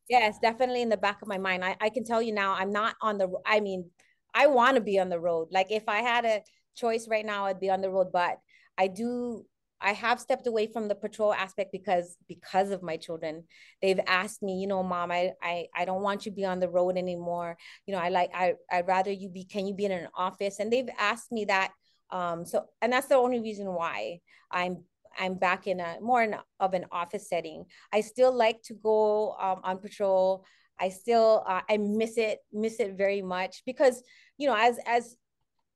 Yes 0.08 0.38
definitely 0.42 0.82
in 0.82 0.88
the 0.88 0.96
back 0.96 1.22
of 1.22 1.28
my 1.28 1.38
mind. 1.38 1.64
I, 1.64 1.76
I 1.80 1.90
can 1.90 2.04
tell 2.04 2.20
you 2.20 2.32
now 2.32 2.54
i'm 2.54 2.72
not 2.72 2.96
on 3.00 3.18
the 3.18 3.30
i 3.46 3.60
mean 3.60 3.90
i 4.34 4.46
want 4.46 4.74
to 4.76 4.80
be 4.80 4.98
on 4.98 5.10
the 5.10 5.20
road. 5.20 5.48
Like 5.52 5.70
if 5.70 5.84
i 5.88 6.00
had 6.00 6.24
a 6.24 6.42
choice 6.74 7.06
right 7.06 7.26
now 7.26 7.44
i'd 7.44 7.60
be 7.60 7.70
on 7.70 7.82
the 7.82 7.90
road. 7.90 8.08
But 8.12 8.38
i 8.78 8.88
do 8.88 9.44
I 9.82 9.92
have 9.92 10.20
stepped 10.20 10.46
away 10.46 10.66
from 10.66 10.88
the 10.88 10.94
patrol 10.94 11.34
aspect 11.34 11.72
because 11.72 12.16
because 12.28 12.70
of 12.70 12.82
my 12.82 12.96
children. 12.96 13.44
They've 13.80 14.00
asked 14.06 14.42
me, 14.42 14.60
you 14.60 14.66
know, 14.66 14.82
mom, 14.82 15.10
I 15.10 15.32
I, 15.42 15.66
I 15.74 15.84
don't 15.84 16.02
want 16.02 16.24
you 16.24 16.32
to 16.32 16.36
be 16.36 16.44
on 16.44 16.60
the 16.60 16.68
road 16.68 16.96
anymore. 16.96 17.56
You 17.86 17.94
know, 17.94 18.00
I 18.00 18.08
like 18.08 18.30
I 18.34 18.54
I'd 18.70 18.86
rather 18.86 19.10
you 19.10 19.28
be 19.28 19.44
can 19.44 19.66
you 19.66 19.74
be 19.74 19.84
in 19.86 19.92
an 19.92 20.08
office? 20.14 20.60
And 20.60 20.72
they've 20.72 20.88
asked 20.98 21.32
me 21.32 21.46
that. 21.46 21.72
Um 22.10 22.44
so 22.44 22.66
and 22.80 22.92
that's 22.92 23.08
the 23.08 23.16
only 23.16 23.40
reason 23.40 23.66
why 23.72 24.20
I'm 24.50 24.84
I'm 25.18 25.34
back 25.34 25.66
in 25.66 25.80
a 25.80 25.98
more 26.00 26.22
in, 26.22 26.36
of 26.60 26.74
an 26.74 26.86
office 26.92 27.28
setting. 27.28 27.64
I 27.92 28.00
still 28.00 28.32
like 28.34 28.62
to 28.64 28.74
go 28.74 29.32
um, 29.40 29.60
on 29.62 29.78
patrol. 29.78 30.44
I 30.80 30.88
still 30.88 31.44
uh, 31.46 31.60
I 31.68 31.76
miss 31.76 32.16
it 32.18 32.38
miss 32.52 32.80
it 32.80 32.96
very 32.96 33.22
much 33.22 33.62
because 33.66 34.02
you 34.38 34.48
know 34.48 34.56
as 34.56 34.78
as 34.86 35.16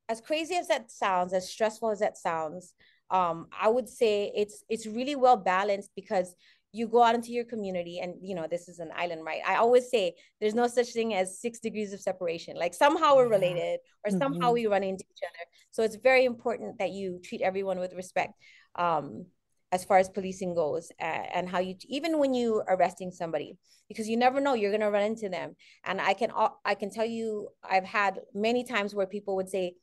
as 0.09 0.21
crazy 0.21 0.55
as 0.55 0.69
that 0.69 0.91
sounds, 0.91 1.33
as 1.33 1.51
stressful 1.51 1.91
as 1.91 1.99
that 1.99 2.17
sounds, 2.17 2.75
um, 3.11 3.49
I 3.59 3.69
would 3.69 3.89
say 3.89 4.33
it's 4.35 4.65
it's 4.69 4.87
really 4.87 5.17
well 5.17 5.37
balanced 5.37 5.91
because 5.95 6.35
you 6.73 6.87
go 6.87 7.03
out 7.03 7.15
into 7.15 7.33
your 7.33 7.45
community 7.45 8.01
and 8.01 8.15
you 8.21 8.35
know 8.35 8.47
this 8.51 8.69
is 8.69 8.79
an 8.81 8.91
island 8.95 9.25
right? 9.25 9.41
I 9.47 9.57
always 9.57 9.89
say 9.91 10.15
there's 10.41 10.55
no 10.55 10.67
such 10.67 10.89
thing 10.89 11.15
as 11.15 11.41
six 11.41 11.59
degrees 11.59 11.93
of 11.93 12.01
separation. 12.01 12.57
Like 12.57 12.75
somehow 12.75 13.17
we're 13.17 13.29
related 13.29 13.81
or 14.05 14.11
mm-hmm. 14.11 14.19
somehow 14.19 14.53
we 14.53 14.67
run 14.67 14.83
into 14.83 15.05
each 15.05 15.23
other. 15.23 15.45
So 15.71 15.83
it's 15.83 15.97
very 15.97 16.25
important 16.25 16.79
that 16.79 16.91
you 16.91 17.21
treat 17.25 17.41
everyone 17.41 17.79
with 17.79 17.95
respect 17.95 18.35
um, 18.75 19.27
as 19.73 19.85
far 19.85 19.99
as 19.99 20.09
policing 20.09 20.55
goes 20.55 20.91
uh, 21.01 21.25
and 21.35 21.49
how 21.49 21.61
you 21.61 21.77
even 21.89 22.19
when 22.19 22.35
you 22.35 22.63
arresting 22.69 23.11
somebody 23.11 23.57
because 23.89 24.09
you 24.09 24.17
never 24.17 24.41
know 24.41 24.55
you're 24.55 24.71
going 24.71 24.81
to 24.81 24.91
run 24.91 25.05
into 25.05 25.29
them. 25.29 25.57
And 25.85 26.01
i 26.01 26.13
can 26.13 26.31
i 26.65 26.75
can 26.75 26.91
tell 26.91 27.07
you 27.07 27.49
i've 27.69 27.85
had 27.85 28.21
many 28.35 28.65
times 28.65 28.95
where 28.95 29.07
people 29.07 29.37
would 29.37 29.49
say 29.49 29.75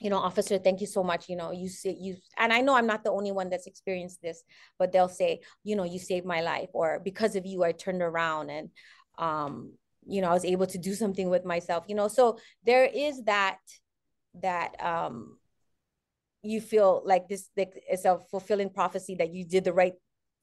you 0.00 0.10
know 0.10 0.16
officer 0.16 0.58
thank 0.58 0.80
you 0.80 0.86
so 0.86 1.02
much 1.02 1.28
you 1.28 1.36
know 1.36 1.50
you 1.50 1.68
say 1.68 1.96
you 1.98 2.16
and 2.38 2.52
i 2.52 2.60
know 2.60 2.74
i'm 2.74 2.86
not 2.86 3.04
the 3.04 3.10
only 3.10 3.32
one 3.32 3.48
that's 3.48 3.66
experienced 3.66 4.20
this 4.22 4.42
but 4.78 4.92
they'll 4.92 5.08
say 5.08 5.40
you 5.64 5.76
know 5.76 5.84
you 5.84 5.98
saved 5.98 6.26
my 6.26 6.40
life 6.40 6.68
or 6.72 7.00
because 7.04 7.36
of 7.36 7.46
you 7.46 7.62
i 7.62 7.72
turned 7.72 8.02
around 8.02 8.50
and 8.50 8.70
um 9.18 9.72
you 10.06 10.20
know 10.20 10.28
i 10.28 10.32
was 10.32 10.44
able 10.44 10.66
to 10.66 10.78
do 10.78 10.94
something 10.94 11.28
with 11.28 11.44
myself 11.44 11.84
you 11.88 11.94
know? 11.94 12.08
So 12.08 12.38
there 12.64 12.84
is 12.84 13.22
that 13.24 13.58
that 14.40 14.82
um 14.82 15.38
you 16.42 16.60
feel 16.60 17.02
like 17.04 17.28
this 17.28 17.48
like 17.56 17.72
it's 17.88 18.04
a 18.04 18.18
fulfilling 18.30 18.70
prophecy 18.70 19.14
that 19.16 19.32
you 19.32 19.44
did 19.44 19.64
the 19.64 19.72
right 19.72 19.94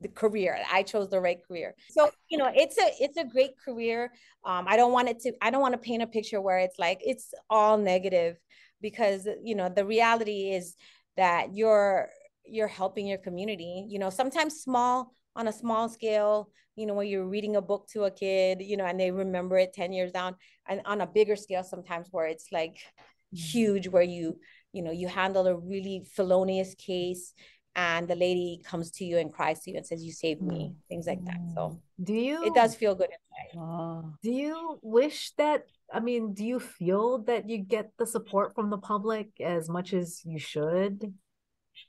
the 0.01 0.07
career 0.07 0.57
i 0.71 0.81
chose 0.81 1.09
the 1.09 1.19
right 1.19 1.39
career. 1.45 1.75
So 1.89 2.09
you 2.29 2.37
know 2.37 2.49
it's 2.55 2.77
a 2.77 2.89
it's 3.03 3.17
a 3.17 3.25
great 3.25 3.51
career. 3.63 4.13
Um 4.45 4.65
i 4.67 4.77
don't 4.77 4.93
want 4.93 5.09
it 5.09 5.19
to 5.21 5.33
i 5.41 5.49
don't 5.49 5.61
want 5.61 5.73
to 5.73 5.77
paint 5.77 6.03
a 6.03 6.07
picture 6.07 6.39
where 6.39 6.59
it's 6.59 6.79
like 6.79 6.99
it's 7.01 7.33
all 7.49 7.77
negative 7.77 8.37
because 8.81 9.27
you 9.43 9.55
know 9.55 9.69
the 9.69 9.86
reality 9.86 10.51
is 10.51 10.75
that 11.17 11.55
you're 11.55 12.09
you're 12.45 12.67
helping 12.67 13.07
your 13.07 13.17
community 13.17 13.86
you 13.88 14.00
know 14.00 14.09
sometimes 14.09 14.62
small 14.62 15.12
on 15.36 15.48
a 15.48 15.53
small 15.53 15.89
scale 15.89 16.50
you 16.75 16.86
know 16.86 16.93
when 16.93 17.07
you're 17.07 17.27
reading 17.27 17.55
a 17.55 17.62
book 17.62 17.88
to 17.88 18.03
a 18.03 18.12
kid 18.12 18.62
you 18.62 18.77
know 18.77 18.86
and 18.86 19.00
they 19.00 19.12
remember 19.12 19.57
it 19.57 19.74
10 19.74 19.91
years 19.91 20.12
down 20.12 20.36
and 20.67 20.81
on 20.86 21.01
a 21.01 21.07
bigger 21.07 21.36
scale 21.36 21.63
sometimes 21.63 22.07
where 22.12 22.27
it's 22.27 22.48
like 22.51 22.75
mm-hmm. 22.75 23.38
huge 23.38 23.88
where 23.88 24.03
you 24.03 24.39
you 24.71 24.81
know 24.81 24.91
you 24.91 25.07
handle 25.07 25.48
a 25.48 25.55
really 25.55 26.05
felonious 26.15 26.75
case 26.75 27.33
and 27.75 28.07
the 28.07 28.15
lady 28.15 28.61
comes 28.65 28.91
to 28.91 29.05
you 29.05 29.17
and 29.17 29.31
cries 29.31 29.61
to 29.61 29.71
you 29.71 29.77
and 29.77 29.85
says 29.85 30.03
you 30.03 30.11
saved 30.11 30.41
me 30.41 30.73
mm. 30.73 30.75
things 30.89 31.07
like 31.07 31.23
that 31.25 31.39
so 31.53 31.79
do 32.03 32.13
you 32.13 32.43
it 32.43 32.53
does 32.53 32.75
feel 32.75 32.95
good 32.95 33.09
inside 33.09 33.59
oh. 33.61 34.13
do 34.21 34.31
you 34.31 34.79
wish 34.81 35.31
that 35.38 35.65
I 35.91 35.99
mean, 35.99 36.33
do 36.33 36.45
you 36.45 36.59
feel 36.59 37.19
that 37.23 37.49
you 37.49 37.57
get 37.57 37.91
the 37.97 38.05
support 38.05 38.53
from 38.53 38.69
the 38.69 38.77
public 38.77 39.29
as 39.39 39.69
much 39.69 39.93
as 39.93 40.21
you 40.23 40.39
should? 40.39 41.13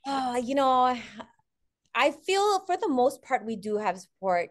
Uh, 0.05 0.41
you 0.43 0.55
know, 0.55 0.97
I 1.93 2.11
feel 2.11 2.65
for 2.65 2.77
the 2.77 2.87
most 2.87 3.21
part 3.21 3.45
we 3.45 3.55
do 3.55 3.77
have 3.77 3.99
support. 3.99 4.49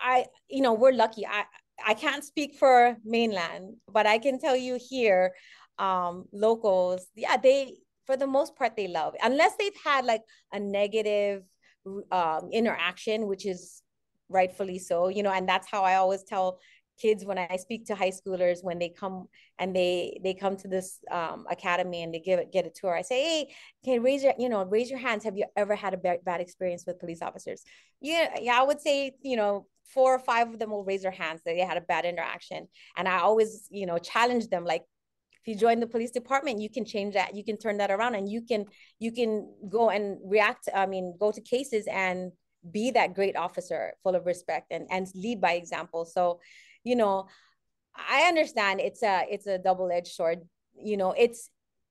I, 0.00 0.26
you 0.48 0.62
know, 0.62 0.72
we're 0.72 0.92
lucky. 0.92 1.26
I 1.26 1.44
I 1.84 1.94
can't 1.94 2.24
speak 2.24 2.54
for 2.54 2.96
mainland, 3.04 3.76
but 3.88 4.06
I 4.06 4.18
can 4.18 4.38
tell 4.38 4.56
you 4.56 4.78
here, 4.80 5.32
um, 5.78 6.26
locals, 6.32 7.06
yeah, 7.14 7.36
they 7.36 7.74
for 8.06 8.16
the 8.16 8.26
most 8.26 8.56
part 8.56 8.76
they 8.76 8.88
love, 8.88 9.14
unless 9.22 9.56
they've 9.56 9.76
had 9.84 10.04
like 10.04 10.22
a 10.52 10.60
negative 10.60 11.44
um, 12.10 12.48
interaction, 12.52 13.26
which 13.26 13.46
is 13.46 13.82
rightfully 14.28 14.78
so, 14.78 15.08
you 15.08 15.22
know, 15.22 15.32
and 15.32 15.48
that's 15.48 15.68
how 15.70 15.82
I 15.82 15.96
always 15.96 16.22
tell 16.22 16.58
kids 17.00 17.24
when 17.24 17.38
i 17.38 17.56
speak 17.56 17.86
to 17.86 17.94
high 17.94 18.10
schoolers 18.10 18.62
when 18.62 18.78
they 18.78 18.90
come 18.90 19.26
and 19.58 19.74
they 19.74 20.20
they 20.22 20.34
come 20.34 20.54
to 20.54 20.68
this 20.68 20.98
um, 21.10 21.46
academy 21.50 22.02
and 22.02 22.12
they 22.12 22.20
give 22.20 22.38
it 22.38 22.52
get 22.52 22.66
a 22.66 22.70
tour 22.70 22.94
i 22.94 23.00
say 23.00 23.22
hey 23.22 23.54
can 23.82 24.02
raise 24.02 24.22
your 24.22 24.34
you 24.38 24.46
know 24.46 24.62
raise 24.66 24.90
your 24.90 24.98
hands. 24.98 25.24
Have 25.24 25.36
you 25.36 25.46
ever 25.56 25.74
had 25.74 25.94
a 25.94 25.96
bad, 25.96 26.22
bad 26.22 26.42
experience 26.42 26.84
with 26.86 27.00
police 27.00 27.22
officers? 27.22 27.62
Yeah 28.02 28.38
yeah 28.40 28.60
i 28.60 28.62
would 28.62 28.78
say 28.78 29.12
you 29.22 29.36
know 29.36 29.66
four 29.92 30.14
or 30.14 30.18
five 30.18 30.48
of 30.48 30.58
them 30.58 30.70
will 30.70 30.84
raise 30.84 31.02
their 31.02 31.10
hands 31.10 31.40
that 31.44 31.54
they 31.54 31.60
had 31.60 31.76
a 31.76 31.82
bad 31.82 32.04
interaction. 32.04 32.68
And 32.96 33.08
I 33.08 33.18
always, 33.18 33.68
you 33.70 33.86
know, 33.86 33.98
challenge 33.98 34.48
them 34.48 34.64
like, 34.64 34.82
if 35.42 35.48
you 35.48 35.58
join 35.58 35.80
the 35.80 35.86
police 35.86 36.12
department, 36.12 36.60
you 36.60 36.70
can 36.70 36.84
change 36.84 37.14
that. 37.14 37.34
You 37.34 37.44
can 37.44 37.56
turn 37.56 37.78
that 37.78 37.90
around 37.90 38.14
and 38.14 38.30
you 38.30 38.42
can 38.42 38.66
you 39.00 39.10
can 39.10 39.52
go 39.68 39.90
and 39.90 40.18
react. 40.24 40.68
I 40.72 40.86
mean, 40.86 41.16
go 41.18 41.32
to 41.32 41.40
cases 41.40 41.86
and 41.90 42.32
be 42.70 42.92
that 42.92 43.14
great 43.14 43.36
officer 43.36 43.94
full 44.04 44.14
of 44.14 44.24
respect 44.24 44.68
and, 44.70 44.86
and 44.90 45.08
lead 45.16 45.40
by 45.40 45.54
example. 45.54 46.04
So, 46.04 46.38
you 46.84 46.94
know, 46.94 47.26
I 47.96 48.22
understand 48.28 48.80
it's 48.80 49.02
a 49.02 49.26
it's 49.28 49.48
a 49.48 49.58
double-edged 49.58 50.12
sword. 50.12 50.42
You 50.74 50.96
know, 50.96 51.12
it's 51.12 51.50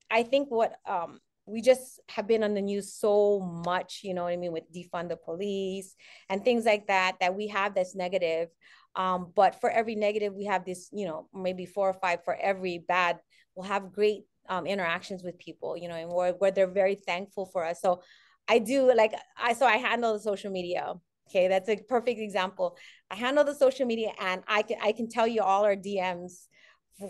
I 0.09 0.23
think 0.23 0.49
what 0.49 0.75
um 0.87 1.19
we 1.45 1.61
just 1.61 1.99
have 2.07 2.27
been 2.27 2.43
on 2.43 2.53
the 2.53 2.61
news 2.61 2.93
so 2.93 3.39
much, 3.65 4.01
you 4.03 4.13
know 4.13 4.23
what 4.23 4.33
I 4.33 4.37
mean, 4.37 4.53
with 4.53 4.71
defund 4.73 5.09
the 5.09 5.17
police 5.17 5.95
and 6.29 6.43
things 6.43 6.65
like 6.65 6.87
that, 6.87 7.17
that 7.19 7.35
we 7.35 7.47
have 7.47 7.75
this 7.75 7.95
negative. 7.95 8.47
Um, 8.95 9.31
but 9.35 9.59
for 9.61 9.69
every 9.69 9.95
negative, 9.95 10.33
we 10.33 10.45
have 10.45 10.65
this, 10.65 10.89
you 10.91 11.05
know, 11.05 11.27
maybe 11.33 11.65
four 11.65 11.89
or 11.89 11.93
five 11.93 12.23
for 12.23 12.35
every 12.35 12.79
bad. 12.79 13.19
We'll 13.55 13.67
have 13.67 13.93
great 13.93 14.23
um, 14.49 14.65
interactions 14.65 15.23
with 15.23 15.37
people, 15.39 15.77
you 15.77 15.87
know, 15.87 15.95
and 15.95 16.11
where, 16.11 16.33
where 16.33 16.51
they're 16.51 16.67
very 16.67 16.95
thankful 16.95 17.45
for 17.45 17.65
us. 17.65 17.81
So 17.81 18.01
I 18.47 18.59
do 18.59 18.93
like 18.93 19.13
I 19.37 19.53
so 19.53 19.65
I 19.65 19.77
handle 19.77 20.13
the 20.13 20.19
social 20.19 20.51
media. 20.51 20.93
Okay, 21.29 21.47
that's 21.47 21.69
a 21.69 21.77
perfect 21.77 22.19
example. 22.19 22.77
I 23.09 23.15
handle 23.15 23.45
the 23.45 23.55
social 23.55 23.85
media, 23.85 24.11
and 24.19 24.43
I 24.47 24.63
can 24.63 24.77
I 24.81 24.91
can 24.91 25.07
tell 25.07 25.27
you 25.27 25.41
all 25.41 25.63
our 25.63 25.75
DMs. 25.75 26.47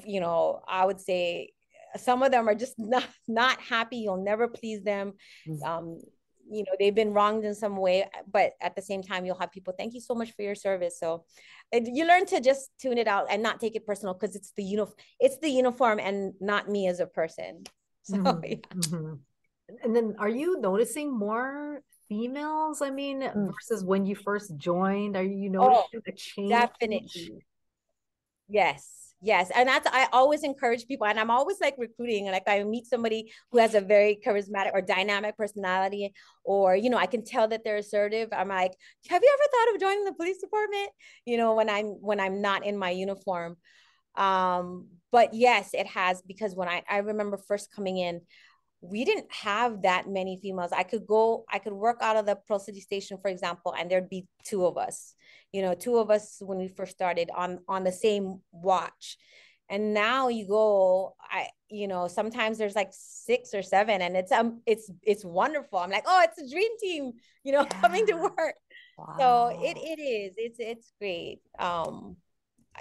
You 0.05 0.19
know, 0.19 0.61
I 0.67 0.85
would 0.85 0.99
say 0.99 1.53
some 1.97 2.21
of 2.21 2.31
them 2.31 2.47
are 2.47 2.55
just 2.55 2.75
not 2.77 3.05
not 3.27 3.59
happy. 3.59 3.97
You'll 3.97 4.23
never 4.23 4.47
please 4.47 4.83
them. 4.83 5.13
Mm-hmm. 5.47 5.63
Um, 5.63 5.99
you 6.51 6.63
know 6.63 6.71
they've 6.79 6.95
been 6.95 7.13
wronged 7.13 7.45
in 7.45 7.55
some 7.55 7.77
way 7.77 8.05
but 8.31 8.53
at 8.61 8.75
the 8.75 8.81
same 8.81 9.01
time 9.01 9.25
you'll 9.25 9.39
have 9.39 9.51
people 9.51 9.73
thank 9.77 9.93
you 9.93 10.01
so 10.01 10.13
much 10.13 10.31
for 10.35 10.41
your 10.41 10.55
service 10.55 10.99
so 10.99 11.23
you 11.71 12.05
learn 12.05 12.25
to 12.25 12.41
just 12.41 12.69
tune 12.79 12.97
it 12.97 13.07
out 13.07 13.27
and 13.29 13.41
not 13.41 13.59
take 13.59 13.75
it 13.75 13.85
personal 13.85 14.13
because 14.13 14.35
it's 14.35 14.51
the 14.57 14.63
uniform 14.63 14.95
it's 15.19 15.37
the 15.37 15.49
uniform 15.49 15.99
and 15.99 16.33
not 16.41 16.69
me 16.69 16.87
as 16.87 16.99
a 16.99 17.05
person 17.05 17.63
so 18.03 18.17
mm-hmm. 18.17 18.43
yeah. 18.43 18.55
mm-hmm. 18.75 19.13
and 19.83 19.95
then 19.95 20.15
are 20.19 20.29
you 20.29 20.59
noticing 20.59 21.17
more 21.17 21.81
females 22.09 22.81
i 22.81 22.89
mean 22.89 23.21
mm. 23.21 23.51
versus 23.53 23.83
when 23.83 24.05
you 24.05 24.15
first 24.15 24.57
joined 24.57 25.15
are 25.15 25.23
you 25.23 25.49
noticing 25.49 25.85
oh, 25.95 26.01
a 26.07 26.11
change 26.11 26.49
definitely 26.49 27.45
yes 28.49 29.00
Yes. 29.23 29.51
And 29.55 29.69
that's, 29.69 29.87
I 29.91 30.07
always 30.11 30.43
encourage 30.43 30.87
people, 30.87 31.05
and 31.05 31.19
I'm 31.19 31.29
always 31.29 31.57
like 31.61 31.75
recruiting. 31.77 32.25
Like, 32.25 32.47
I 32.47 32.63
meet 32.63 32.87
somebody 32.87 33.31
who 33.51 33.59
has 33.59 33.75
a 33.75 33.81
very 33.81 34.19
charismatic 34.25 34.71
or 34.73 34.81
dynamic 34.81 35.37
personality, 35.37 36.13
or, 36.43 36.75
you 36.75 36.89
know, 36.89 36.97
I 36.97 37.05
can 37.05 37.23
tell 37.23 37.47
that 37.49 37.63
they're 37.63 37.77
assertive. 37.77 38.29
I'm 38.31 38.49
like, 38.49 38.71
have 39.09 39.21
you 39.21 39.29
ever 39.31 39.49
thought 39.51 39.75
of 39.75 39.81
joining 39.81 40.05
the 40.05 40.13
police 40.13 40.39
department? 40.39 40.89
You 41.25 41.37
know, 41.37 41.53
when 41.53 41.69
I'm, 41.69 41.85
when 42.01 42.19
I'm 42.19 42.41
not 42.41 42.65
in 42.65 42.77
my 42.77 42.89
uniform. 42.89 43.57
Um, 44.15 44.87
but 45.11 45.35
yes, 45.35 45.69
it 45.73 45.85
has, 45.85 46.23
because 46.23 46.55
when 46.55 46.67
I, 46.67 46.81
I 46.89 46.97
remember 46.97 47.37
first 47.37 47.71
coming 47.71 47.97
in, 47.97 48.21
we 48.81 49.05
didn't 49.05 49.31
have 49.31 49.83
that 49.83 50.09
many 50.09 50.39
females. 50.41 50.71
I 50.71 50.83
could 50.83 51.05
go, 51.05 51.45
I 51.51 51.59
could 51.59 51.73
work 51.73 51.97
out 52.01 52.17
of 52.17 52.25
the 52.25 52.35
Pearl 52.35 52.59
City 52.59 52.81
Station, 52.81 53.17
for 53.21 53.29
example, 53.29 53.73
and 53.77 53.89
there'd 53.89 54.09
be 54.09 54.27
two 54.43 54.65
of 54.65 54.77
us 54.77 55.15
you 55.51 55.61
know 55.61 55.73
two 55.73 55.97
of 55.97 56.09
us 56.09 56.37
when 56.41 56.57
we 56.57 56.67
first 56.67 56.91
started 56.91 57.29
on 57.35 57.59
on 57.67 57.83
the 57.83 57.91
same 57.91 58.39
watch. 58.51 59.17
And 59.69 59.93
now 59.93 60.27
you 60.27 60.47
go 60.47 61.15
i 61.21 61.47
you 61.69 61.87
know 61.87 62.07
sometimes 62.07 62.57
there's 62.57 62.75
like 62.75 62.89
six 62.91 63.53
or 63.53 63.61
seven 63.61 64.01
and 64.01 64.17
it's 64.17 64.31
um 64.31 64.61
it's 64.65 64.91
it's 65.03 65.25
wonderful. 65.25 65.79
I'm 65.79 65.91
like 65.91 66.05
oh 66.07 66.21
it's 66.23 66.39
a 66.39 66.49
dream 66.53 66.71
team 66.79 67.13
you 67.43 67.51
know 67.51 67.61
yeah. 67.61 67.81
coming 67.81 68.05
to 68.07 68.13
work. 68.13 68.55
Wow. 68.97 69.15
so 69.17 69.59
it 69.61 69.77
it 69.77 70.01
is. 70.01 70.33
It's 70.37 70.59
it's 70.59 70.93
great. 70.99 71.39
Um 71.59 72.17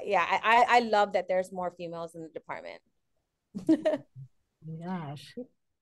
yeah 0.04 0.24
i 0.24 0.64
i 0.68 0.78
love 0.80 1.14
that 1.14 1.26
there's 1.28 1.50
more 1.50 1.72
females 1.76 2.14
in 2.14 2.22
the 2.22 2.28
department. 2.28 2.80
Gosh 4.84 5.34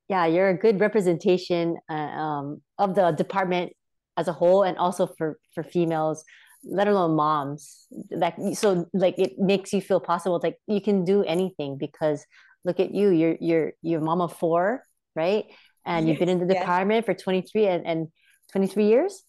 yeah 0.08 0.26
you're 0.26 0.48
a 0.48 0.56
good 0.56 0.80
representation 0.80 1.76
uh, 1.90 1.92
um, 1.92 2.62
of 2.78 2.94
the 2.94 3.12
department 3.12 3.72
as 4.16 4.28
a 4.28 4.32
whole 4.32 4.62
and 4.62 4.76
also 4.78 5.06
for 5.06 5.38
for 5.54 5.62
females 5.62 6.24
let 6.64 6.88
alone 6.88 7.14
moms. 7.16 7.86
That 8.10 8.34
so 8.54 8.88
like 8.92 9.18
it 9.18 9.38
makes 9.38 9.72
you 9.72 9.80
feel 9.80 10.00
possible 10.00 10.40
like 10.42 10.58
you 10.66 10.80
can 10.80 11.04
do 11.04 11.22
anything 11.24 11.78
because 11.78 12.24
look 12.64 12.80
at 12.80 12.94
you 12.94 13.10
you're 13.10 13.36
you're 13.40 13.72
you're 13.82 14.00
mom 14.00 14.20
of 14.20 14.36
four 14.36 14.82
right? 15.14 15.46
And 15.84 16.06
you've 16.06 16.18
been 16.18 16.28
in 16.28 16.38
the 16.38 16.54
department 16.54 17.06
for 17.06 17.14
23 17.14 17.66
and, 17.66 17.86
and 17.86 18.08
23 18.52 18.84
years? 18.84 19.22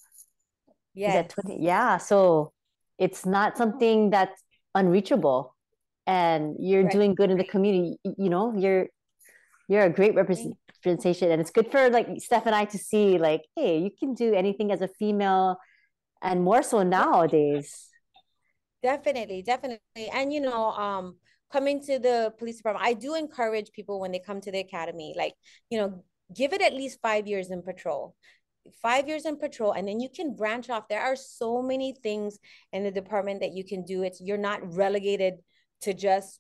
Yeah 0.94 1.26
yeah 1.48 1.98
so 1.98 2.52
it's 2.98 3.26
not 3.26 3.58
something 3.58 4.10
that's 4.10 4.44
unreachable 4.76 5.56
and 6.06 6.56
you're 6.60 6.84
right. 6.84 6.92
doing 6.92 7.16
good 7.16 7.32
in 7.32 7.38
the 7.38 7.46
community 7.46 7.98
you 8.04 8.30
know 8.30 8.54
you're 8.58 8.88
you're 9.68 9.84
a 9.84 9.90
great 9.90 10.16
representation 10.84 11.32
and 11.32 11.42
it's 11.42 11.52
good 11.52 11.72
for 11.72 11.90
like 11.90 12.08
steph 12.18 12.46
and 12.46 12.56
i 12.56 12.66
to 12.66 12.78
see 12.78 13.18
like 13.18 13.42
hey 13.56 13.78
you 13.78 13.92
can 13.98 14.14
do 14.14 14.34
anything 14.34 14.72
as 14.72 14.82
a 14.82 14.88
female 14.88 15.58
and 16.22 16.44
more 16.44 16.62
so 16.62 16.84
nowadays. 16.84 17.88
Definitely 18.84 19.42
definitely. 19.42 20.10
And 20.14 20.34
you 20.34 20.42
know 20.42 20.72
um 20.72 21.16
coming 21.52 21.82
to 21.84 22.00
the 22.00 22.34
police 22.38 22.58
department 22.58 22.86
i 22.86 22.94
do 22.94 23.16
encourage 23.16 23.72
people 23.72 24.00
when 24.00 24.12
they 24.12 24.20
come 24.20 24.40
to 24.40 24.52
the 24.52 24.60
academy 24.60 25.16
like 25.18 25.34
you 25.70 25.80
know 25.80 26.04
give 26.34 26.54
it 26.54 26.62
at 26.62 26.74
least 26.74 27.00
five 27.02 27.28
years 27.28 27.52
in 27.52 27.62
patrol. 27.62 28.16
Five 28.82 29.08
years 29.08 29.26
in 29.26 29.38
patrol 29.38 29.72
and 29.72 29.88
then 29.88 30.00
you 30.00 30.10
can 30.10 30.36
branch 30.36 30.70
off. 30.70 30.88
There 30.88 31.02
are 31.02 31.16
so 31.16 31.62
many 31.62 31.96
things 32.04 32.38
in 32.72 32.84
the 32.84 32.92
department 32.92 33.42
that 33.42 33.54
you 33.54 33.64
can 33.64 33.84
do. 33.84 34.04
It's 34.04 34.22
you're 34.22 34.38
not 34.38 34.76
relegated 34.76 35.36
to 35.82 35.94
just 35.94 36.40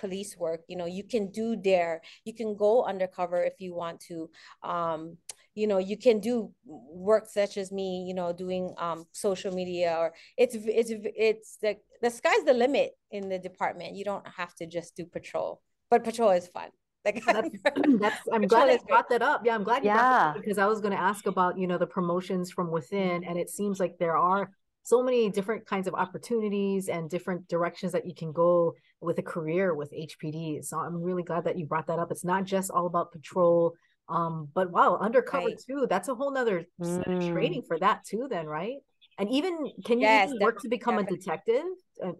police 0.00 0.36
work 0.36 0.60
you 0.68 0.76
know 0.76 0.86
you 0.86 1.04
can 1.04 1.30
do 1.30 1.56
there 1.56 2.00
you 2.24 2.34
can 2.34 2.56
go 2.56 2.84
undercover 2.84 3.42
if 3.42 3.54
you 3.60 3.74
want 3.74 4.00
to. 4.00 4.30
Um 4.62 5.16
you 5.54 5.66
know 5.66 5.78
you 5.78 5.96
can 5.96 6.20
do 6.20 6.52
work 6.64 7.26
such 7.28 7.56
as 7.56 7.72
me 7.72 8.04
you 8.06 8.14
know 8.14 8.32
doing 8.32 8.72
um, 8.78 9.04
social 9.10 9.52
media 9.52 9.96
or 9.98 10.12
it's 10.36 10.54
it's 10.54 10.92
it's 11.28 11.58
the 11.60 11.76
the 12.02 12.08
sky's 12.08 12.44
the 12.44 12.54
limit 12.54 12.92
in 13.10 13.28
the 13.28 13.38
department. 13.38 13.96
You 13.96 14.04
don't 14.04 14.26
have 14.28 14.54
to 14.56 14.66
just 14.66 14.96
do 14.96 15.04
patrol 15.04 15.60
but 15.90 16.04
patrol 16.04 16.30
is 16.30 16.46
fun. 16.46 16.70
Like 17.04 17.24
that's, 17.24 17.48
that's 17.98 18.20
i'm 18.32 18.42
glad 18.42 18.70
you 18.70 18.78
brought 18.86 19.08
that 19.08 19.22
up. 19.22 19.42
Yeah 19.44 19.54
i'm 19.54 19.64
glad 19.64 19.82
you 19.82 19.90
yeah. 19.90 20.34
because 20.36 20.58
i 20.58 20.66
was 20.66 20.80
going 20.80 20.92
to 20.92 21.00
ask 21.00 21.26
about 21.26 21.58
you 21.58 21.66
know 21.66 21.78
the 21.78 21.86
promotions 21.86 22.50
from 22.50 22.70
within 22.70 23.24
and 23.24 23.38
it 23.38 23.48
seems 23.48 23.80
like 23.80 23.96
there 23.98 24.18
are 24.18 24.50
so 24.82 25.02
many 25.02 25.30
different 25.30 25.66
kinds 25.66 25.86
of 25.86 25.94
opportunities 25.94 26.88
and 26.88 27.08
different 27.08 27.48
directions 27.48 27.92
that 27.92 28.06
you 28.06 28.14
can 28.14 28.32
go 28.32 28.74
with 29.00 29.18
a 29.18 29.22
career 29.22 29.74
with 29.74 29.92
hpd 29.92 30.64
so 30.64 30.78
i'm 30.78 31.02
really 31.02 31.22
glad 31.22 31.44
that 31.44 31.58
you 31.58 31.66
brought 31.66 31.86
that 31.86 31.98
up 31.98 32.10
it's 32.10 32.24
not 32.24 32.44
just 32.44 32.70
all 32.70 32.86
about 32.86 33.12
patrol 33.12 33.74
um, 34.10 34.48
but 34.52 34.70
wow, 34.70 34.98
undercover 35.00 35.46
right. 35.46 35.62
too, 35.64 35.86
that's 35.88 36.08
a 36.08 36.14
whole 36.14 36.32
nother 36.32 36.66
mm. 36.82 37.06
of 37.06 37.32
training 37.32 37.62
for 37.66 37.78
that 37.78 38.04
too, 38.04 38.26
then, 38.28 38.46
right? 38.46 38.78
And 39.18 39.30
even 39.30 39.70
can 39.84 40.00
you 40.00 40.06
yes, 40.06 40.30
even 40.30 40.44
work 40.44 40.60
to 40.62 40.68
become 40.68 40.96
definitely. 40.96 41.16
a 41.16 41.20
detective? 41.20 41.64
Uh, 42.04 42.12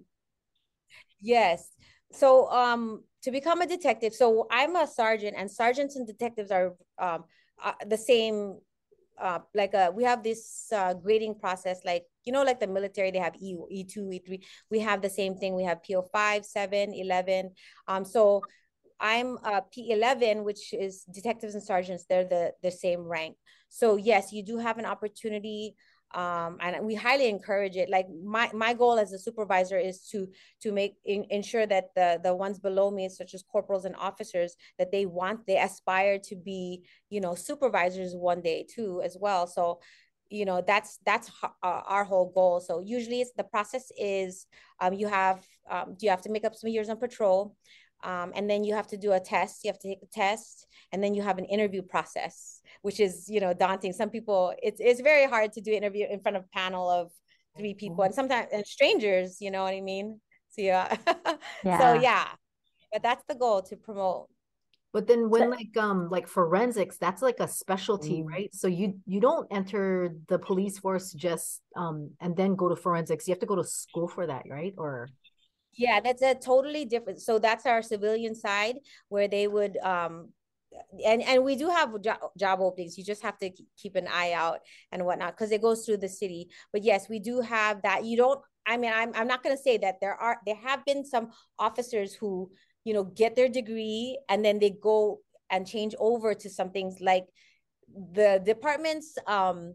yes. 1.20 1.68
So 2.12 2.48
um 2.50 3.02
to 3.22 3.30
become 3.30 3.60
a 3.60 3.66
detective, 3.66 4.14
so 4.14 4.46
I'm 4.50 4.76
a 4.76 4.86
sergeant, 4.86 5.34
and 5.36 5.50
sergeants 5.50 5.96
and 5.96 6.06
detectives 6.06 6.50
are 6.50 6.74
um 6.98 7.24
uh, 7.62 7.72
the 7.86 7.98
same 7.98 8.58
uh, 9.20 9.38
like 9.54 9.74
uh, 9.74 9.90
we 9.94 10.04
have 10.04 10.22
this 10.22 10.68
uh, 10.72 10.94
grading 10.94 11.34
process 11.34 11.80
like 11.84 12.04
you 12.24 12.32
know 12.32 12.42
like 12.42 12.60
the 12.60 12.66
military 12.66 13.10
they 13.10 13.18
have 13.18 13.34
e 13.40 13.56
e2 13.72 14.10
e3 14.12 14.42
we 14.70 14.80
have 14.80 15.02
the 15.02 15.10
same 15.10 15.36
thing 15.36 15.54
we 15.54 15.64
have 15.64 15.82
po 15.82 16.02
5 16.02 16.44
7 16.44 16.94
11 16.94 17.50
um 17.88 18.04
so 18.04 18.42
I'm 19.00 19.38
a 19.38 19.62
P11, 19.62 20.44
which 20.44 20.74
is 20.74 21.04
detectives 21.04 21.54
and 21.54 21.62
sergeants. 21.64 22.04
They're 22.06 22.28
the, 22.28 22.52
the 22.62 22.70
same 22.70 23.00
rank. 23.00 23.36
So 23.70 23.96
yes, 23.96 24.32
you 24.32 24.44
do 24.44 24.58
have 24.58 24.78
an 24.78 24.84
opportunity 24.84 25.74
um, 26.12 26.58
and 26.60 26.84
we 26.84 26.94
highly 26.94 27.28
encourage 27.28 27.76
it. 27.76 27.88
Like 27.88 28.06
my, 28.24 28.50
my 28.52 28.74
goal 28.74 28.98
as 28.98 29.12
a 29.12 29.18
supervisor 29.18 29.78
is 29.78 30.06
to 30.08 30.28
to 30.62 30.72
make 30.72 30.96
in, 31.04 31.24
ensure 31.30 31.66
that 31.66 31.94
the 31.94 32.20
the 32.22 32.34
ones 32.34 32.58
below 32.58 32.90
me, 32.90 33.08
such 33.08 33.34
as 33.34 33.44
corporals 33.44 33.84
and 33.84 33.94
officers, 33.96 34.56
that 34.78 34.90
they 34.90 35.06
want 35.06 35.46
they 35.46 35.58
aspire 35.58 36.18
to 36.24 36.36
be 36.36 36.84
you 37.10 37.20
know 37.20 37.34
supervisors 37.34 38.14
one 38.14 38.40
day 38.40 38.66
too 38.68 39.00
as 39.04 39.16
well. 39.20 39.46
So 39.46 39.80
you 40.30 40.44
know 40.44 40.62
that's 40.66 40.98
that's 41.06 41.30
uh, 41.44 41.48
our 41.62 42.04
whole 42.04 42.32
goal. 42.34 42.60
So 42.60 42.80
usually 42.80 43.20
it's 43.20 43.32
the 43.36 43.44
process 43.44 43.92
is 43.96 44.46
um, 44.80 44.94
you 44.94 45.06
have 45.06 45.44
um, 45.70 45.96
you 46.00 46.10
have 46.10 46.22
to 46.22 46.30
make 46.30 46.44
up 46.44 46.56
some 46.56 46.70
years 46.70 46.88
on 46.88 46.96
patrol. 46.96 47.56
Um, 48.02 48.32
and 48.34 48.48
then 48.48 48.64
you 48.64 48.72
have 48.74 48.86
to 48.86 48.96
do 48.96 49.12
a 49.12 49.20
test 49.20 49.62
you 49.62 49.68
have 49.68 49.78
to 49.80 49.88
take 49.88 50.02
a 50.02 50.06
test 50.06 50.66
and 50.90 51.04
then 51.04 51.12
you 51.14 51.20
have 51.20 51.36
an 51.36 51.44
interview 51.44 51.82
process 51.82 52.59
which 52.82 53.00
is 53.00 53.28
you 53.28 53.40
know 53.40 53.52
daunting 53.52 53.92
some 53.92 54.10
people 54.10 54.54
it's, 54.62 54.80
it's 54.80 55.00
very 55.00 55.26
hard 55.28 55.52
to 55.52 55.60
do 55.60 55.72
interview 55.72 56.06
in 56.10 56.20
front 56.20 56.36
of 56.36 56.44
a 56.44 56.48
panel 56.56 56.88
of 56.88 57.10
three 57.58 57.74
people 57.74 58.04
and 58.04 58.14
sometimes 58.14 58.48
and 58.52 58.66
strangers 58.66 59.38
you 59.40 59.50
know 59.50 59.62
what 59.62 59.74
i 59.74 59.80
mean 59.80 60.20
so 60.50 60.62
yeah, 60.62 60.96
yeah. 61.64 61.78
so 61.78 61.94
yeah 61.94 62.26
but 62.92 63.02
that's 63.02 63.24
the 63.28 63.34
goal 63.34 63.62
to 63.62 63.76
promote 63.76 64.26
But 64.92 65.06
then 65.06 65.30
when 65.30 65.42
So- 65.46 65.54
like 65.54 65.74
um 65.86 66.10
like 66.10 66.26
forensics, 66.26 66.98
that's 66.98 67.22
like 67.22 67.38
a 67.38 67.46
specialty, 67.46 68.18
Mm. 68.22 68.26
right? 68.34 68.50
So 68.50 68.66
you 68.66 68.98
you 69.06 69.20
don't 69.22 69.46
enter 69.54 70.10
the 70.26 70.38
police 70.42 70.82
force 70.82 71.14
just 71.14 71.62
um 71.78 72.10
and 72.18 72.34
then 72.34 72.58
go 72.58 72.66
to 72.66 72.74
forensics. 72.74 73.22
You 73.28 73.32
have 73.34 73.44
to 73.46 73.50
go 73.52 73.54
to 73.62 73.62
school 73.62 74.08
for 74.10 74.26
that, 74.26 74.42
right? 74.50 74.74
Or 74.84 75.06
Yeah, 75.78 76.00
that's 76.02 76.22
a 76.22 76.34
totally 76.34 76.84
different. 76.84 77.22
So 77.22 77.38
that's 77.38 77.64
our 77.70 77.82
civilian 77.82 78.34
side 78.34 78.76
where 79.14 79.28
they 79.30 79.46
would 79.46 79.78
um 79.78 80.34
and 81.04 81.22
and 81.22 81.44
we 81.44 81.56
do 81.56 81.68
have 81.68 82.00
job, 82.02 82.18
job 82.38 82.60
openings. 82.60 82.96
You 82.96 83.04
just 83.04 83.22
have 83.22 83.38
to 83.38 83.50
keep 83.76 83.96
an 83.96 84.08
eye 84.08 84.32
out 84.32 84.60
and 84.92 85.04
whatnot 85.04 85.36
because 85.36 85.52
it 85.52 85.62
goes 85.62 85.84
through 85.84 85.98
the 85.98 86.08
city. 86.08 86.48
But 86.72 86.82
yes, 86.82 87.08
we 87.08 87.18
do 87.18 87.40
have 87.40 87.82
that. 87.82 88.04
You 88.04 88.16
don't. 88.16 88.40
I 88.66 88.76
mean, 88.76 88.92
I'm 88.94 89.12
I'm 89.14 89.26
not 89.26 89.42
going 89.42 89.56
to 89.56 89.62
say 89.62 89.78
that 89.78 89.96
there 90.00 90.14
are 90.14 90.38
there 90.46 90.56
have 90.56 90.84
been 90.84 91.04
some 91.04 91.30
officers 91.58 92.14
who 92.14 92.50
you 92.84 92.94
know 92.94 93.04
get 93.04 93.36
their 93.36 93.48
degree 93.48 94.18
and 94.28 94.44
then 94.44 94.58
they 94.58 94.70
go 94.70 95.20
and 95.50 95.66
change 95.66 95.94
over 95.98 96.34
to 96.34 96.48
some 96.48 96.70
things 96.70 97.00
like 97.00 97.26
the 98.12 98.40
department's 98.44 99.18
um 99.26 99.74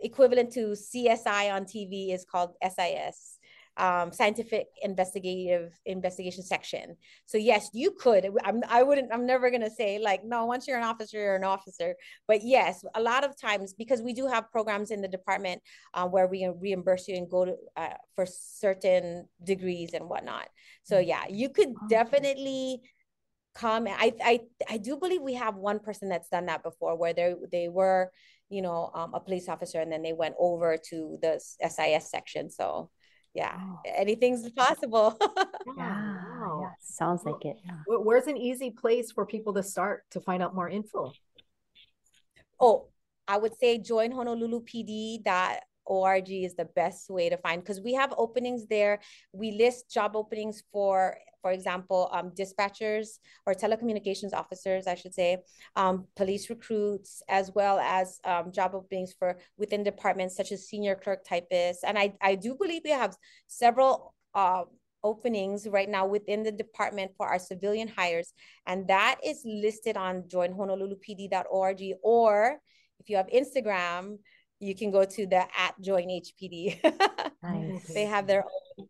equivalent 0.00 0.52
to 0.52 0.76
CSI 0.76 1.52
on 1.52 1.64
TV 1.64 2.14
is 2.14 2.24
called 2.24 2.54
SIS 2.62 3.37
um, 3.78 4.12
scientific 4.12 4.66
investigative 4.82 5.72
investigation 5.86 6.42
section. 6.42 6.96
So 7.26 7.38
yes, 7.38 7.70
you 7.72 7.92
could. 7.92 8.28
I'm, 8.44 8.62
I 8.68 8.82
wouldn't. 8.82 9.12
I'm 9.12 9.26
never 9.26 9.50
gonna 9.50 9.70
say 9.70 9.98
like 9.98 10.24
no. 10.24 10.44
Once 10.46 10.66
you're 10.66 10.78
an 10.78 10.84
officer, 10.84 11.18
you're 11.18 11.36
an 11.36 11.44
officer. 11.44 11.94
But 12.26 12.44
yes, 12.44 12.84
a 12.94 13.00
lot 13.00 13.24
of 13.24 13.40
times 13.40 13.74
because 13.74 14.02
we 14.02 14.12
do 14.12 14.26
have 14.26 14.50
programs 14.50 14.90
in 14.90 15.00
the 15.00 15.08
department 15.08 15.62
uh, 15.94 16.06
where 16.06 16.26
we 16.26 16.48
reimburse 16.60 17.08
you 17.08 17.16
and 17.16 17.30
go 17.30 17.44
to 17.46 17.56
uh, 17.76 17.94
for 18.14 18.26
certain 18.26 19.28
degrees 19.44 19.94
and 19.94 20.08
whatnot. 20.08 20.48
So 20.82 20.98
yeah, 20.98 21.24
you 21.28 21.48
could 21.48 21.68
Okay. 21.68 21.86
definitely 21.88 22.82
come. 23.54 23.86
I 23.88 24.12
I 24.24 24.40
I 24.68 24.78
do 24.78 24.96
believe 24.96 25.22
we 25.22 25.34
have 25.34 25.56
one 25.56 25.78
person 25.80 26.08
that's 26.08 26.28
done 26.28 26.46
that 26.46 26.62
before, 26.62 26.96
where 26.96 27.12
they 27.12 27.34
they 27.50 27.68
were 27.68 28.10
you 28.48 28.62
know 28.62 28.90
um, 28.94 29.14
a 29.14 29.20
police 29.20 29.48
officer 29.48 29.80
and 29.80 29.92
then 29.92 30.02
they 30.02 30.12
went 30.12 30.34
over 30.38 30.76
to 30.90 31.18
the 31.22 31.40
SIS 31.60 32.10
section. 32.10 32.50
So 32.50 32.90
yeah, 33.34 33.56
Oh. 33.60 33.78
anything's 33.86 34.48
possible. 34.50 35.16
Yeah, 35.76 35.90
wow. 36.40 36.60
yeah, 36.62 36.70
sounds 36.80 37.24
like 37.24 37.44
it. 37.44 37.56
Yeah. 37.64 37.74
Where's 37.86 38.26
an 38.26 38.36
easy 38.38 38.70
place 38.70 39.12
for 39.12 39.26
people 39.26 39.52
to 39.54 39.62
start 39.62 40.04
to 40.12 40.20
find 40.20 40.42
out 40.42 40.54
more 40.54 40.68
info? 40.68 41.12
oh, 42.60 42.88
I 43.28 43.36
would 43.38 43.56
say 43.58 43.78
join 43.78 44.10
honolulupd.org 44.12 45.60
is 45.88 46.54
the 46.54 46.68
best 46.76 47.10
way 47.10 47.28
to 47.28 47.36
find 47.38 47.62
because 47.62 47.80
we 47.80 47.94
have 47.94 48.14
openings 48.18 48.66
there. 48.66 49.00
We 49.32 49.52
list 49.52 49.90
job 49.90 50.14
openings 50.14 50.62
for, 50.72 51.16
for 51.42 51.52
example, 51.52 52.10
um, 52.12 52.30
dispatchers 52.30 53.18
or 53.46 53.54
telecommunications 53.54 54.32
officers, 54.32 54.86
I 54.86 54.94
should 54.94 55.14
say, 55.14 55.38
um, 55.76 56.06
police 56.16 56.50
recruits, 56.50 57.22
as 57.28 57.50
well 57.54 57.78
as 57.78 58.20
um, 58.24 58.52
job 58.52 58.74
openings 58.74 59.14
for 59.18 59.38
within 59.56 59.82
departments 59.82 60.36
such 60.36 60.52
as 60.52 60.68
senior 60.68 60.94
clerk 60.94 61.24
typists. 61.24 61.84
And 61.84 61.98
I, 61.98 62.14
I 62.20 62.34
do 62.34 62.54
believe 62.54 62.82
we 62.84 62.90
have 62.90 63.16
several 63.46 64.14
uh, 64.34 64.64
openings 65.04 65.66
right 65.68 65.88
now 65.88 66.06
within 66.06 66.42
the 66.42 66.52
department 66.52 67.12
for 67.16 67.26
our 67.26 67.38
civilian 67.38 67.88
hires. 67.88 68.32
And 68.66 68.88
that 68.88 69.16
is 69.24 69.42
listed 69.44 69.96
on 69.96 70.22
joinhonolulupd.org. 70.22 71.82
Or 72.02 72.60
if 73.00 73.08
you 73.08 73.16
have 73.16 73.28
Instagram, 73.28 74.18
you 74.60 74.74
can 74.74 74.90
go 74.90 75.04
to 75.04 75.26
the 75.26 75.38
at 75.58 75.74
join 75.80 76.08
HPD. 76.08 76.80
Nice. 77.42 77.86
they 77.94 78.04
have 78.04 78.26
their 78.26 78.44
own. 78.44 78.88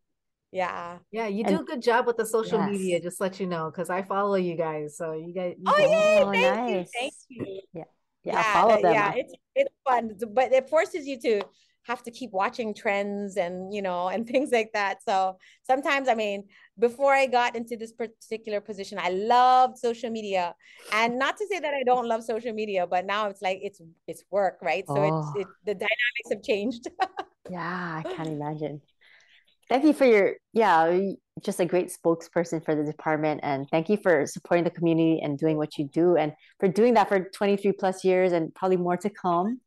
Yeah. 0.50 0.98
Yeah, 1.12 1.26
you 1.26 1.44
do 1.44 1.50
And- 1.52 1.60
a 1.60 1.64
good 1.64 1.82
job 1.82 2.06
with 2.06 2.16
the 2.16 2.24
social 2.26 2.62
media, 2.62 2.98
just 3.00 3.20
let 3.20 3.38
you 3.38 3.46
know, 3.46 3.70
because 3.70 3.90
I 3.90 4.02
follow 4.02 4.36
you 4.36 4.56
guys. 4.56 4.96
So 4.96 5.12
you 5.12 5.34
guys, 5.34 5.54
you 5.58 5.64
Oh, 5.66 5.76
guys- 5.76 5.90
yay. 5.90 6.22
Oh, 6.22 6.32
thank 6.32 6.70
you. 6.70 6.84
Thank 6.98 7.12
you. 7.28 7.84
Yeah, 8.24 8.36
I'll 8.36 8.52
follow 8.68 8.82
them. 8.82 8.92
Yeah, 8.94 9.12
it's 9.14 9.32
it's 9.54 9.74
fun, 9.86 10.16
but 10.32 10.52
it 10.52 10.68
forces 10.68 11.06
you 11.06 11.20
to 11.20 11.42
have 11.88 12.02
to 12.04 12.10
keep 12.10 12.30
watching 12.32 12.74
trends 12.74 13.36
and 13.36 13.74
you 13.74 13.82
know 13.82 14.08
and 14.08 14.26
things 14.32 14.50
like 14.52 14.70
that. 14.74 15.02
So 15.02 15.38
sometimes, 15.66 16.06
I 16.08 16.14
mean, 16.14 16.44
before 16.78 17.12
I 17.12 17.26
got 17.26 17.56
into 17.56 17.76
this 17.76 17.92
particular 17.92 18.60
position, 18.60 18.98
I 19.00 19.10
loved 19.10 19.78
social 19.78 20.10
media, 20.10 20.54
and 20.92 21.18
not 21.18 21.36
to 21.38 21.46
say 21.50 21.58
that 21.58 21.74
I 21.74 21.82
don't 21.84 22.06
love 22.06 22.22
social 22.22 22.52
media, 22.52 22.86
but 22.86 23.06
now 23.06 23.28
it's 23.28 23.42
like 23.42 23.58
it's 23.62 23.80
it's 24.06 24.22
work, 24.30 24.58
right? 24.62 24.84
So 24.86 25.02
Oh. 25.02 25.08
it's 25.08 25.28
it, 25.40 25.48
the 25.64 25.74
dynamics 25.74 26.28
have 26.30 26.42
changed. 26.42 26.86
Yeah, 27.50 28.02
I 28.04 28.14
can't 28.14 28.28
imagine. 28.28 28.82
Thank 29.68 29.84
you 29.84 29.92
for 29.92 30.04
your, 30.04 30.34
yeah, 30.52 30.98
just 31.42 31.60
a 31.60 31.66
great 31.66 31.90
spokesperson 31.90 32.64
for 32.64 32.74
the 32.74 32.84
department. 32.84 33.40
And 33.42 33.66
thank 33.70 33.88
you 33.88 33.96
for 33.96 34.26
supporting 34.26 34.64
the 34.64 34.70
community 34.70 35.20
and 35.22 35.38
doing 35.38 35.56
what 35.56 35.76
you 35.78 35.88
do 35.88 36.16
and 36.16 36.32
for 36.58 36.68
doing 36.68 36.94
that 36.94 37.08
for 37.08 37.20
23 37.20 37.72
plus 37.72 38.04
years 38.04 38.32
and 38.32 38.54
probably 38.54 38.76
more 38.76 38.96
to 38.98 39.10
come. 39.10 39.60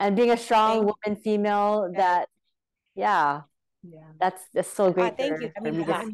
And 0.00 0.16
being 0.16 0.30
a 0.30 0.36
strong 0.36 0.86
Thank 0.86 0.96
woman, 1.06 1.22
female, 1.22 1.92
that, 1.96 2.28
yeah, 2.94 3.42
yeah. 3.82 4.00
that's 4.18 4.42
that's 4.54 4.72
so 4.72 4.90
great. 4.92 5.12
Uh, 5.12 5.16
thank 5.16 5.36
for- 5.36 5.42
you. 5.42 5.50
I 5.56 5.60
mean, 5.60 5.84
yeah. 5.86 6.04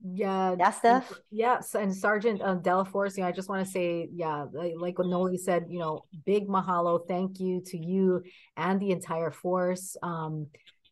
Yeah, 0.00 0.54
Yeah, 0.58 0.64
and- 0.66 0.74
Steph? 0.74 1.12
Yeah, 1.30 1.60
so- 1.60 1.80
and 1.80 1.94
Sergeant 1.94 2.40
uh, 2.42 2.56
Delaforce, 2.56 3.16
you 3.16 3.22
know, 3.22 3.28
I 3.28 3.32
just 3.32 3.48
want 3.48 3.64
to 3.64 3.70
say, 3.70 4.08
yeah, 4.12 4.46
like, 4.52 4.74
like 4.76 4.98
what 4.98 5.08
Noli 5.08 5.36
said, 5.38 5.66
you 5.68 5.78
know, 5.80 6.02
big 6.24 6.46
mahalo, 6.48 7.00
thank 7.08 7.40
you 7.40 7.60
to 7.66 7.76
you 7.78 8.22
and 8.56 8.78
the 8.80 8.90
entire 8.92 9.30
force. 9.32 9.96
Um, 10.02 10.46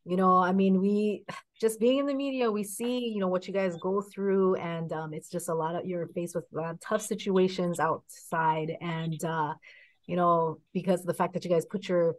you 0.04 0.16
know, 0.16 0.36
I 0.36 0.52
mean, 0.52 0.80
we 0.80 1.24
just 1.60 1.78
being 1.80 1.98
in 1.98 2.06
the 2.06 2.14
media, 2.14 2.50
we 2.50 2.62
see, 2.64 2.98
you 3.08 3.18
know, 3.20 3.28
what 3.28 3.46
you 3.48 3.54
guys 3.54 3.76
go 3.80 4.00
through, 4.00 4.54
and 4.56 4.92
um, 4.92 5.12
it's 5.12 5.28
just 5.30 5.48
a 5.48 5.54
lot 5.54 5.74
of 5.76 5.84
you're 5.84 6.06
faced 6.08 6.34
with 6.36 6.44
a 6.52 6.56
lot 6.56 6.70
of 6.74 6.80
tough 6.80 7.02
situations 7.02 7.80
outside, 7.80 8.70
and 8.80 9.22
uh, 9.24 9.54
you 10.06 10.14
know, 10.14 10.58
because 10.72 11.00
of 11.00 11.06
the 11.06 11.14
fact 11.14 11.34
that 11.34 11.44
you 11.44 11.50
guys 11.50 11.64
put 11.64 11.88
your 11.88 12.14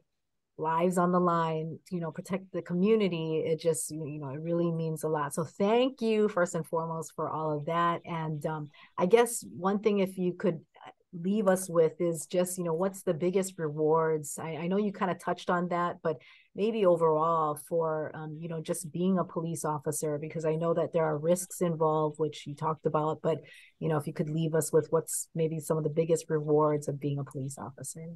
lives 0.58 0.98
on 0.98 1.12
the 1.12 1.20
line, 1.20 1.78
you 1.92 2.00
know, 2.00 2.12
protect 2.12 2.52
the 2.52 2.62
community. 2.62 3.44
It 3.46 3.60
just, 3.60 3.92
you 3.92 4.20
know, 4.20 4.30
it 4.30 4.42
really 4.42 4.72
means 4.72 5.04
a 5.04 5.08
lot. 5.08 5.34
So 5.34 5.44
thank 5.44 6.02
you 6.02 6.28
first 6.30 6.56
and 6.56 6.66
foremost 6.66 7.14
for 7.16 7.30
all 7.30 7.56
of 7.56 7.66
that. 7.66 8.02
And 8.06 8.46
um, 8.46 8.70
I 8.98 9.06
guess 9.06 9.46
one 9.56 9.80
thing, 9.80 10.00
if 10.00 10.18
you 10.18 10.34
could 10.34 10.56
uh, 10.56 10.92
leave 11.14 11.48
us 11.48 11.70
with 11.70 11.94
is 12.00 12.26
just, 12.26 12.58
you 12.58 12.64
know, 12.64 12.74
what's 12.74 13.04
the 13.04 13.14
biggest 13.14 13.54
rewards? 13.58 14.40
I, 14.40 14.56
I 14.56 14.68
know 14.68 14.78
you 14.78 14.92
kind 14.92 15.12
of 15.12 15.20
touched 15.20 15.50
on 15.50 15.68
that, 15.70 15.98
but 16.02 16.18
maybe 16.56 16.88
overall 16.88 17.60
for, 17.70 18.12
um, 18.16 18.38
you 18.40 18.50
know, 18.50 18.60
just 18.60 18.92
being 18.92 19.20
a 19.20 19.24
police 19.24 19.64
officer, 19.64 20.18
because 20.18 20.44
I 20.44 20.56
know 20.56 20.74
that 20.74 20.92
there 20.92 21.06
are 21.06 21.18
risks 21.18 21.62
involved, 21.62 22.18
which 22.18 22.48
you 22.48 22.56
talked 22.56 22.88
about, 22.88 23.20
but, 23.22 23.38
you 23.80 23.90
know, 23.90 23.98
if 23.98 24.08
you 24.08 24.14
could 24.14 24.30
leave 24.30 24.56
us 24.56 24.74
with 24.74 24.88
what's 24.90 25.30
maybe 25.36 25.60
some 25.60 25.78
of 25.78 25.84
the 25.84 25.90
biggest 25.92 26.26
rewards 26.30 26.88
of 26.88 27.00
being 27.00 27.20
a 27.20 27.24
police 27.24 27.58
officer. 27.60 28.08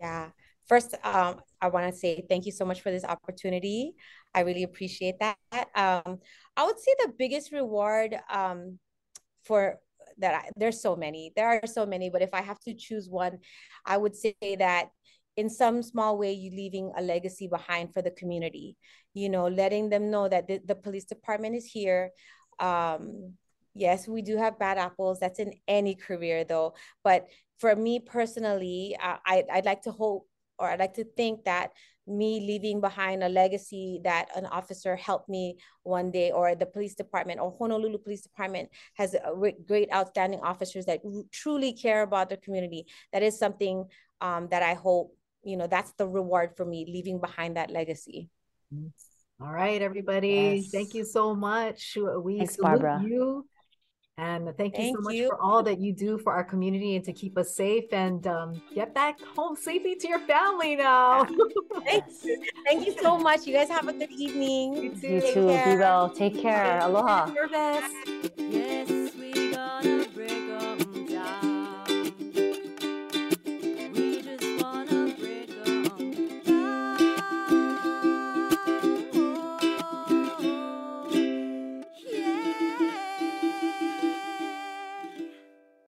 Yeah. 0.00 0.30
First, 0.68 0.94
um, 1.04 1.40
I 1.60 1.68
want 1.68 1.92
to 1.92 1.98
say 1.98 2.24
thank 2.28 2.44
you 2.44 2.52
so 2.52 2.64
much 2.64 2.80
for 2.80 2.90
this 2.90 3.04
opportunity. 3.04 3.94
I 4.34 4.40
really 4.40 4.64
appreciate 4.64 5.16
that. 5.20 5.36
Um, 5.74 6.18
I 6.56 6.64
would 6.64 6.78
say 6.78 6.94
the 6.98 7.12
biggest 7.16 7.52
reward 7.52 8.16
um, 8.30 8.78
for 9.44 9.78
that, 10.18 10.34
I, 10.34 10.50
there's 10.56 10.80
so 10.80 10.96
many. 10.96 11.32
There 11.36 11.48
are 11.48 11.66
so 11.66 11.86
many, 11.86 12.10
but 12.10 12.22
if 12.22 12.34
I 12.34 12.42
have 12.42 12.58
to 12.60 12.74
choose 12.74 13.08
one, 13.08 13.38
I 13.84 13.96
would 13.96 14.16
say 14.16 14.34
that 14.58 14.88
in 15.36 15.50
some 15.50 15.82
small 15.82 16.18
way, 16.18 16.32
you 16.32 16.50
leaving 16.50 16.92
a 16.96 17.02
legacy 17.02 17.46
behind 17.46 17.92
for 17.92 18.02
the 18.02 18.10
community. 18.10 18.76
You 19.14 19.28
know, 19.28 19.46
letting 19.46 19.88
them 19.88 20.10
know 20.10 20.28
that 20.28 20.48
the, 20.48 20.60
the 20.64 20.74
police 20.74 21.04
department 21.04 21.54
is 21.54 21.66
here. 21.66 22.10
Um, 22.58 23.34
yes, 23.74 24.08
we 24.08 24.22
do 24.22 24.36
have 24.36 24.58
bad 24.58 24.78
apples. 24.78 25.20
That's 25.20 25.38
in 25.38 25.52
any 25.68 25.94
career, 25.94 26.44
though. 26.44 26.74
But 27.04 27.26
for 27.58 27.76
me 27.76 28.00
personally, 28.00 28.96
uh, 29.02 29.16
I 29.24 29.44
I'd 29.52 29.64
like 29.64 29.82
to 29.82 29.92
hope 29.92 30.26
or 30.58 30.68
I'd 30.70 30.80
like 30.80 30.94
to 30.94 31.04
think 31.04 31.44
that 31.44 31.72
me 32.06 32.40
leaving 32.40 32.80
behind 32.80 33.24
a 33.24 33.28
legacy 33.28 34.00
that 34.04 34.28
an 34.36 34.46
officer 34.46 34.94
helped 34.94 35.28
me 35.28 35.56
one 35.82 36.10
day, 36.10 36.30
or 36.30 36.54
the 36.54 36.66
police 36.66 36.94
department 36.94 37.40
or 37.40 37.54
Honolulu 37.58 37.98
Police 37.98 38.22
Department 38.22 38.68
has 38.94 39.14
a 39.14 39.32
great, 39.66 39.92
outstanding 39.92 40.40
officers 40.40 40.86
that 40.86 41.00
truly 41.32 41.72
care 41.72 42.02
about 42.02 42.30
the 42.30 42.36
community. 42.36 42.86
That 43.12 43.22
is 43.22 43.38
something 43.38 43.86
um, 44.20 44.46
that 44.50 44.62
I 44.62 44.74
hope, 44.74 45.16
you 45.42 45.56
know, 45.56 45.66
that's 45.66 45.92
the 45.98 46.06
reward 46.06 46.56
for 46.56 46.64
me 46.64 46.86
leaving 46.88 47.20
behind 47.20 47.56
that 47.56 47.70
legacy. 47.70 48.30
All 49.40 49.52
right, 49.52 49.82
everybody. 49.82 50.62
Yes. 50.62 50.70
Thank 50.70 50.94
you 50.94 51.04
so 51.04 51.34
much. 51.34 51.98
We 52.22 52.38
Thanks, 52.38 52.54
salute 52.54 52.80
Barbara. 52.80 53.02
you. 53.04 53.46
And 54.18 54.56
thank 54.56 54.78
you 54.78 54.94
so 54.94 55.00
much 55.02 55.14
you. 55.14 55.28
for 55.28 55.38
all 55.42 55.62
that 55.62 55.78
you 55.78 55.92
do 55.92 56.16
for 56.16 56.32
our 56.32 56.42
community 56.42 56.96
and 56.96 57.04
to 57.04 57.12
keep 57.12 57.36
us 57.36 57.54
safe 57.54 57.92
and 57.92 58.26
um, 58.26 58.62
get 58.74 58.94
back 58.94 59.20
home 59.20 59.54
safely 59.56 59.94
to 59.94 60.08
your 60.08 60.20
family 60.20 60.74
now. 60.74 61.24
Thank 61.84 62.04
you. 62.24 62.42
Thank 62.66 62.86
you 62.86 62.94
so 63.02 63.18
much. 63.18 63.46
You 63.46 63.52
guys 63.52 63.68
have 63.68 63.88
a 63.88 63.92
good 63.92 64.10
evening. 64.10 64.74
You 64.76 64.82
You 64.82 65.20
Take 65.20 65.34
too. 65.34 65.46
Be 65.48 65.52
care. 65.52 65.78
well. 65.78 66.08
Take 66.08 66.40
care. 66.40 66.78
Aloha. 66.80 67.26
Service. 67.26 67.92
Yes, 68.38 68.88
we 68.88 68.88
gonna 68.88 68.88
break 68.88 68.95